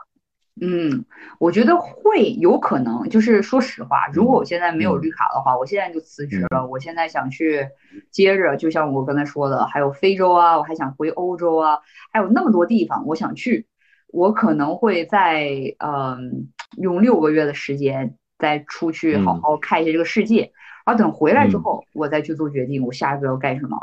[0.62, 1.06] 嗯，
[1.40, 3.08] 我觉得会有可能。
[3.10, 6.68] 就是说实话，如果我现在没有绿卡的话，我现在就辞职了。
[6.68, 7.66] 我现在想去
[8.12, 11.80] 接着，就像我刚才说的，还有非洲啊，我还想回欧洲啊，
[12.12, 13.68] 还有那么多地方我想去。
[14.12, 15.50] 我可能会在
[15.80, 16.48] 嗯
[16.78, 20.52] 用六个月的时间再出去好好看一下这个世界，
[20.86, 23.78] 然后等回来之后，我再去做决定，我下一步要干什么。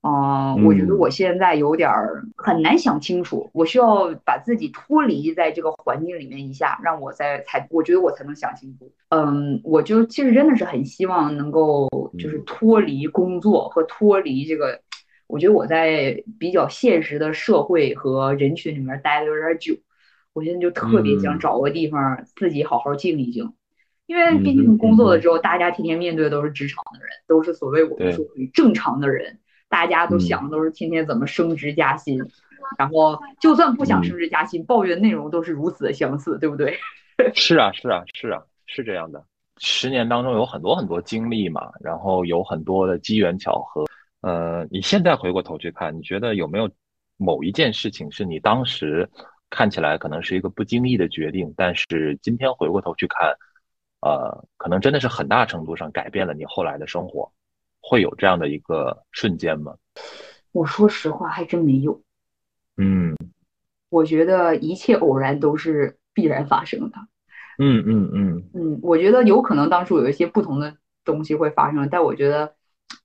[0.00, 8.88] 嗯，我觉得我现在有点儿很难想清楚，我需要把自己脱离在这个环境里面一下，让我再才，我觉得我才能想清楚。
[9.08, 14.80] 嗯，我就其实真的是很希望能够就是脱离工作和脱离这个，
[15.28, 19.76] 我觉得我在比较现实的社会和人群里面待的有点久，
[20.32, 23.52] 我现在就特别想找个地方自己好好静一静，
[24.06, 29.38] 因为毕竟工作了之后，大家天天面对的都是职场的人，都是所谓我们说正常的人。
[29.70, 32.18] 大家都想的都是天天怎么升职加薪，
[32.78, 36.78] 然后就算不想升职加薪，抱怨内容都是如此的相似，对不对？
[37.36, 39.22] 是啊，是啊，是啊，是这样的。
[39.58, 43.84] 十年当中有很多很多经历嘛，然后有很多的机缘巧合。
[44.20, 46.70] 呃，你现在回过头去看，你觉得有没有
[47.16, 49.08] 某一件事情是你当时
[49.50, 53.34] 看起来可能是一个不经意的决定，但是今天回过头去看，
[54.00, 57.30] 呃，可能真的是很大程度上改变了你后来的生活？
[57.80, 59.74] 会有这样的一个瞬间吗？
[60.52, 62.02] 我说实话，还真没有。
[62.76, 63.16] 嗯，
[63.88, 66.98] 我觉得一切偶然都是必然发生的。
[67.58, 72.54] 嗯嗯嗯嗯，我觉得有可能当初有一些不同的东西会发生，但我觉得，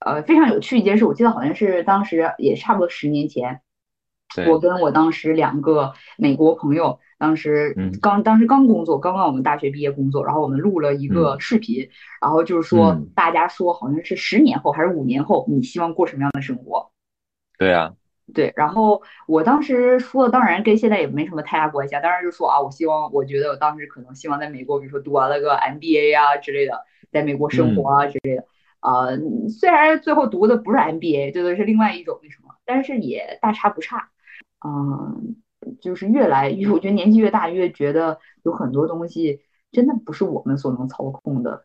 [0.00, 3.60] 呃，非常有趣一件事，我记得好像是当时也差不多十年前，
[4.48, 6.98] 我跟我当时两个美国朋友。
[7.16, 11.88] 当时刚当时刚工作，刚刚我们大学毕业工作，然后我们录了一个视频，
[12.20, 16.90] 然后就是说大家说好像是十年后还是五年后，你希望过什么样的生活？
[17.56, 17.94] 对啊，
[18.34, 18.52] 对。
[18.56, 28.44] 然后我当时说的当然跟现在也没什么太大关系啊，当然就说啊，我希望我觉得我当时可能希望在美国，比如说读完了个 MBA 啊之类的，在美国生活啊之类的。
[28.84, 29.08] 啊，
[29.48, 34.10] 虽然最后读的不是 MBA，读的是另外一种那什么，但是也大差不差。
[34.64, 35.36] 嗯。
[35.80, 39.40] 就是越来越，我觉得年纪越大，越觉得有很多东西
[39.72, 41.64] 真的不是我们所能操控的。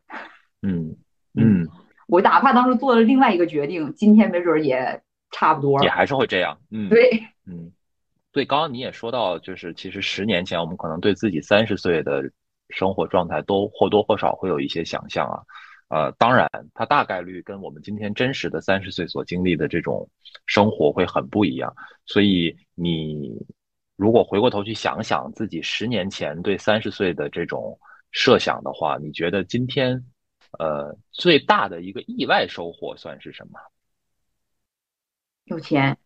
[0.61, 0.95] 嗯
[1.34, 1.67] 嗯，
[2.07, 5.01] 我哪怕当时做了另外一个决定，今天没准也
[5.32, 6.57] 差不多，也还是会这样。
[6.72, 7.11] 嗯，对，
[7.45, 7.74] 嗯，
[8.32, 8.45] 对。
[8.45, 12.24] 刚刚你也说到，就是其实十年前我们可能对自己三十岁的
[12.70, 15.43] 生活状态都或多或少会有一些想象啊。
[15.89, 20.09] 呃，当然，它大概率跟我们今天真实的三十岁所经历的这种
[20.45, 21.75] 生活会很不一样。
[22.05, 23.45] 所以你。
[23.99, 27.77] 如果回过头去想想自己十年前对三十岁的这种
[28.11, 30.01] 设想的话，你觉得今天，
[30.57, 33.59] 呃，最大的一个意外收获算是什么？
[35.43, 35.97] 有钱。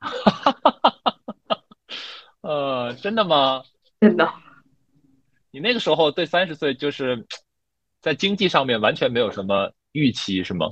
[2.42, 3.62] 呃，真的吗？
[4.00, 4.28] 真的。
[5.52, 7.24] 你那个时候对三十岁就是
[8.00, 10.66] 在经济上面完全没有什么预期，是吗？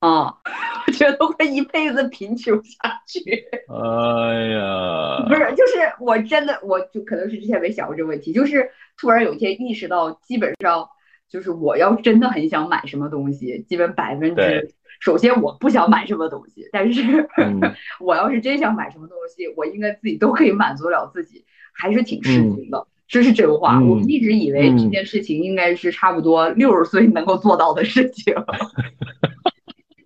[0.00, 0.36] 啊，
[0.86, 3.22] 我觉得会一辈子贫穷下去。
[3.68, 10.86] 哎呀，不是，就是我真的，我就可能是之前没想过这个问题，就是突然有一天意识到，基本上
[11.26, 17.02] 就是我要真的很想买什么东西，基本百分之，首先我不想买什么东西，但是
[17.38, 17.58] 嗯
[17.98, 22.86] 我要是真想买什么东西，我应该自己都可以满足了自己，还是挺吃惊的。
[23.06, 28.34] 这是真话，嗯我一直以为这嗯件事情应该是差不多六十岁能够做到的事情。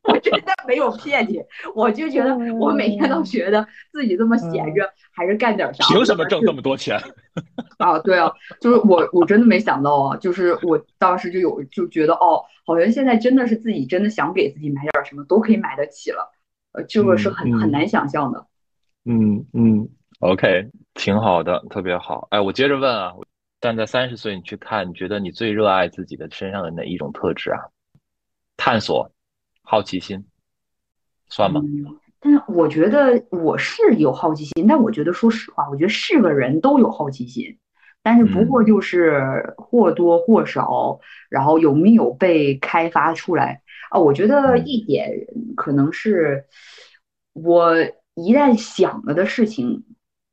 [0.05, 1.39] 我真的没有骗你，
[1.75, 5.87] 我就觉得我每天都觉得自己这么闲着，还是干点啥。
[5.87, 6.99] 凭什么挣这么多钱？
[7.77, 7.99] 啊？
[7.99, 16.33] 对啊，就是我我真的没想到啊，就是我当时就有就觉得哦，好像现在真的是自己真的想给自己买点什么都可以买得起了，
[16.73, 18.47] 呃，这个是很很难想象的。
[19.05, 19.91] 嗯嗯
[20.21, 22.29] ，OK，挺好的，特别好。
[22.31, 23.15] 哎，我接着问啊，
[23.61, 27.61] 但在三十岁你去看，你觉得你最热爱自己的身上的哪一种特质啊？
[28.57, 29.11] 探索、
[29.63, 30.27] 好奇心，
[31.29, 31.61] 算吗？
[31.65, 37.59] 嗯，但是我觉得我是有好奇心，但我觉得说实话，我觉得是个人都有好奇心，
[38.03, 40.99] 但是不过就是或多或少，
[41.31, 44.01] 然后有没有被开发出来啊？
[44.01, 45.09] 我觉得一点
[45.57, 46.45] 可能是
[47.33, 47.77] 我
[48.15, 49.85] 一旦想了的事情，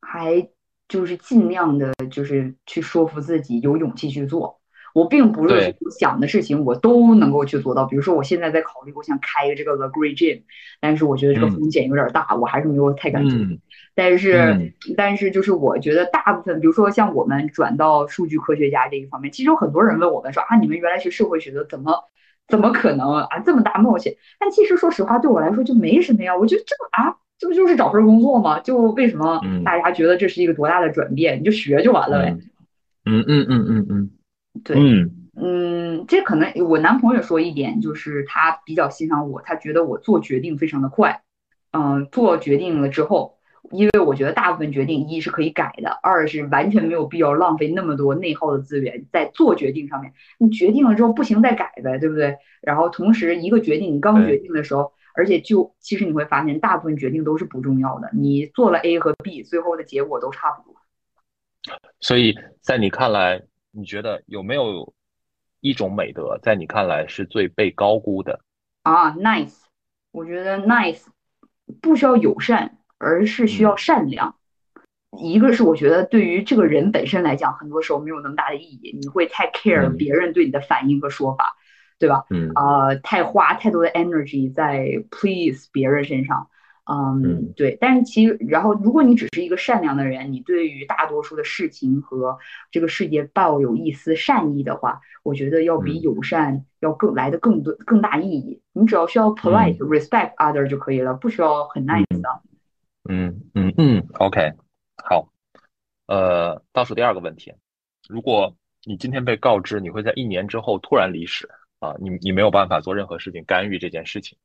[0.05, 0.47] 还
[0.87, 4.59] 就是尽量的，就是去说服自己有勇气去做。
[4.93, 10.43] 我并不是我想的事情我都能够去做到，比如说我现在在考虑，我想开这个 The Great Gym，
[10.79, 13.37] 但是我觉得这个嗯风险有点大，我还是没有太敢做。
[13.37, 13.59] 嗯
[13.97, 22.03] 但是，嗯但是就是我觉得大部分，比如说像我们转到数据科学家这一方面，其实有很多人问我们说啊，你们原来学社会学的，怎么
[22.47, 24.13] 怎么可能啊这么大冒险？
[24.37, 28.59] 但其实说实话，对我来说就没什么呀，我觉得这个啊，这不就是找份工作吗？
[28.59, 31.39] 就为什么嗯大家觉得这是一个多大的转变？
[31.39, 32.37] 你就学就完了呗。
[33.05, 34.09] 嗯嗯嗯嗯嗯，
[34.63, 41.21] 对，嗯嗯，这可能我男朋友说一点，就是他比较欣赏我，他觉得我做决定非常的快。
[41.71, 43.35] 嗯，做决定了之后，
[43.69, 50.13] 因为我觉得大部分决定一是可以改的，二是完全没有必要浪费那么多内耗的资源在做决定上面。
[50.39, 52.37] 你决定了之后不行再改呗，对不对？
[52.61, 60.75] 然后同时一个决定你刚决定的时候，而且就其实你会发现大部分决定都是不重要的，你做了 A 和 B，最后的结果都差不多。
[61.99, 63.41] 所以在你看来，
[63.71, 64.93] 你觉得有没有
[65.61, 68.41] 一种美德，在你看来是最被高估的？
[68.83, 69.63] 啊，nice，
[70.11, 71.05] 我觉得 nice
[71.81, 74.35] 不需要友善，而是需要善良。
[75.17, 81.55] 一个是我觉得对于这个人本身来讲，很多时候没有那么大的意义，你会太 care 嗯别人对你的反应和说法，
[81.97, 82.25] 对吧？
[82.29, 86.49] 嗯呃，太花太多的 energy 在 please 别人身上，
[86.85, 87.77] 嗯嗯，对。
[87.79, 92.37] 但是其实，然后如果你只是一个善良的人，你对于大多数的事情和
[92.71, 98.61] 这个世界抱有一丝善意的话，我觉得要比嗯友善要更来的更多更大意义。
[98.73, 102.41] 你只要需要 polite、respect other 就可以了，不需要很 nice 的。
[103.07, 104.53] 嗯嗯嗯，OK，
[105.03, 105.29] 好，
[106.07, 107.53] 呃，倒数第二个问题，
[108.09, 111.49] 如果你今天被告知你会在一年之后突然离世
[111.85, 114.37] 啊，你你没有办法做任何事情干预这件事情，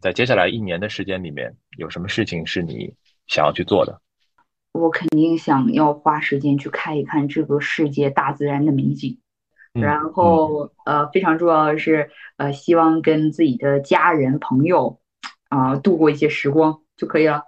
[0.00, 2.94] 在接下来一年的时间里面，有什么事情是你
[3.26, 4.00] 想要去做的？
[4.72, 9.18] 我肯定想要花时间去看一看这个世界大自然的美景。
[9.76, 15.00] 嗯然后呃，非常重要的是，呃，希望跟自己的家人朋友
[15.48, 17.42] 啊、度过一些时光就可以了。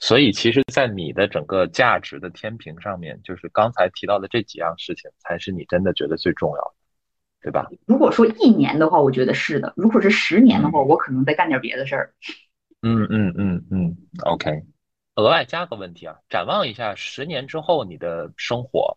[0.00, 6.74] 所以，其实，在你的整个价值的天平上面，就是刚才提到的这几样事情，才是你真的觉得最重要的，
[7.44, 7.68] 对吧？
[7.84, 12.14] 如果说一年的话，我觉得是的；如果是十年的话，我可能再干点别的事儿。
[12.80, 14.64] 嗯嗯嗯嗯，OK。
[15.16, 18.96] 额外加个问题啊，展望一下十年之后你的生活，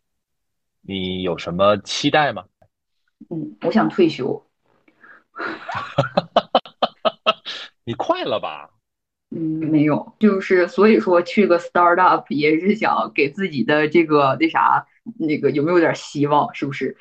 [0.81, 2.45] 你有什么期待吗？
[3.29, 4.41] 嗯，我想退休。
[7.83, 8.69] 你快了吧？
[9.29, 14.87] 嗯，没有，就是所以说去个 startup 也是想给自己的这个那啥，
[15.19, 16.95] 那个有没有点希望，是不是？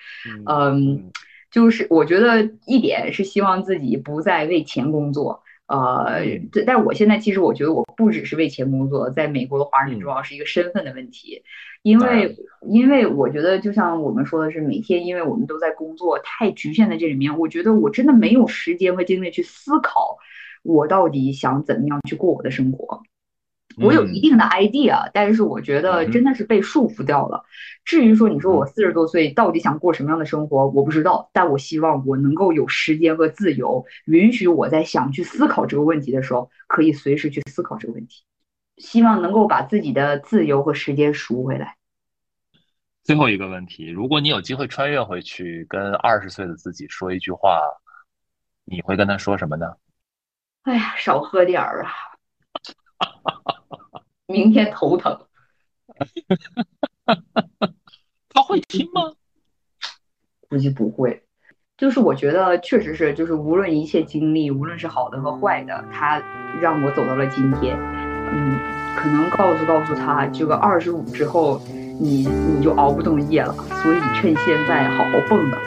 [0.45, 1.13] 嗯，
[1.51, 6.21] 就是我觉得一点是希望自己不再为钱工作，呃，
[6.53, 11.43] 对但我现在其实我觉得我不只是为钱工作，在美国的华人很重要是一个身份的问题，
[11.83, 12.37] 因为
[12.69, 20.19] 因为我觉得就像我们说的是每天，因为我们都在工作，太局限在这里面，我觉得我真的没有时间和精力去思考
[20.63, 23.03] 我到底想怎么样去过我的生活。
[23.77, 27.45] 我有一定的 idea，但是我觉得真的是被束缚掉了。
[27.85, 31.31] 至于说你说我四十多岁到底想过什么样的生活，我不知道。
[31.33, 38.25] 但我希望我能够有时间和自由，允许我在想去思考这个问题的时候，可以随时去思考这个问题。
[38.79, 41.77] 希望能够把自己的自由和时间赎回来。
[43.05, 47.61] 最后一个问题，如果你有机会穿越回去，跟二十岁的自己说一句话，
[48.65, 49.67] 你会跟他说什么呢？
[50.63, 51.93] 哎呀，少喝点儿啊，
[54.27, 55.17] 明天头疼。
[58.31, 59.13] 他会听吗？
[60.49, 61.23] 估计不会。
[61.77, 66.23] 就是我觉得确实是，就是无论一切经历，无论是好的和坏的，他
[66.61, 67.79] 让我走到了今天。
[68.33, 68.59] 嗯，
[68.97, 71.61] 可能告诉告诉他，这个二十五之后，
[72.01, 73.53] 你你就熬不动夜了，
[73.83, 75.59] 所以趁现在好好蹦跶吧。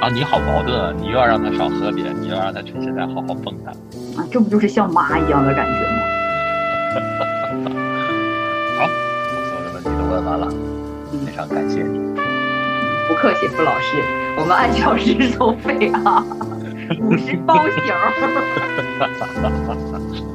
[0.00, 0.92] 啊，你好矛盾啊！
[0.96, 3.70] 你又要让他少喝点，你又要让他趁现在好好蹦跶。
[4.16, 5.98] 啊，这不就是像妈一样的感觉吗？
[8.78, 10.44] 好，我所有的问题都问完了，
[11.24, 11.98] 非常感谢你。
[13.08, 14.02] 不客气，傅老师，
[14.36, 16.24] 我们按小时收费啊，
[17.00, 17.82] 五十包醒。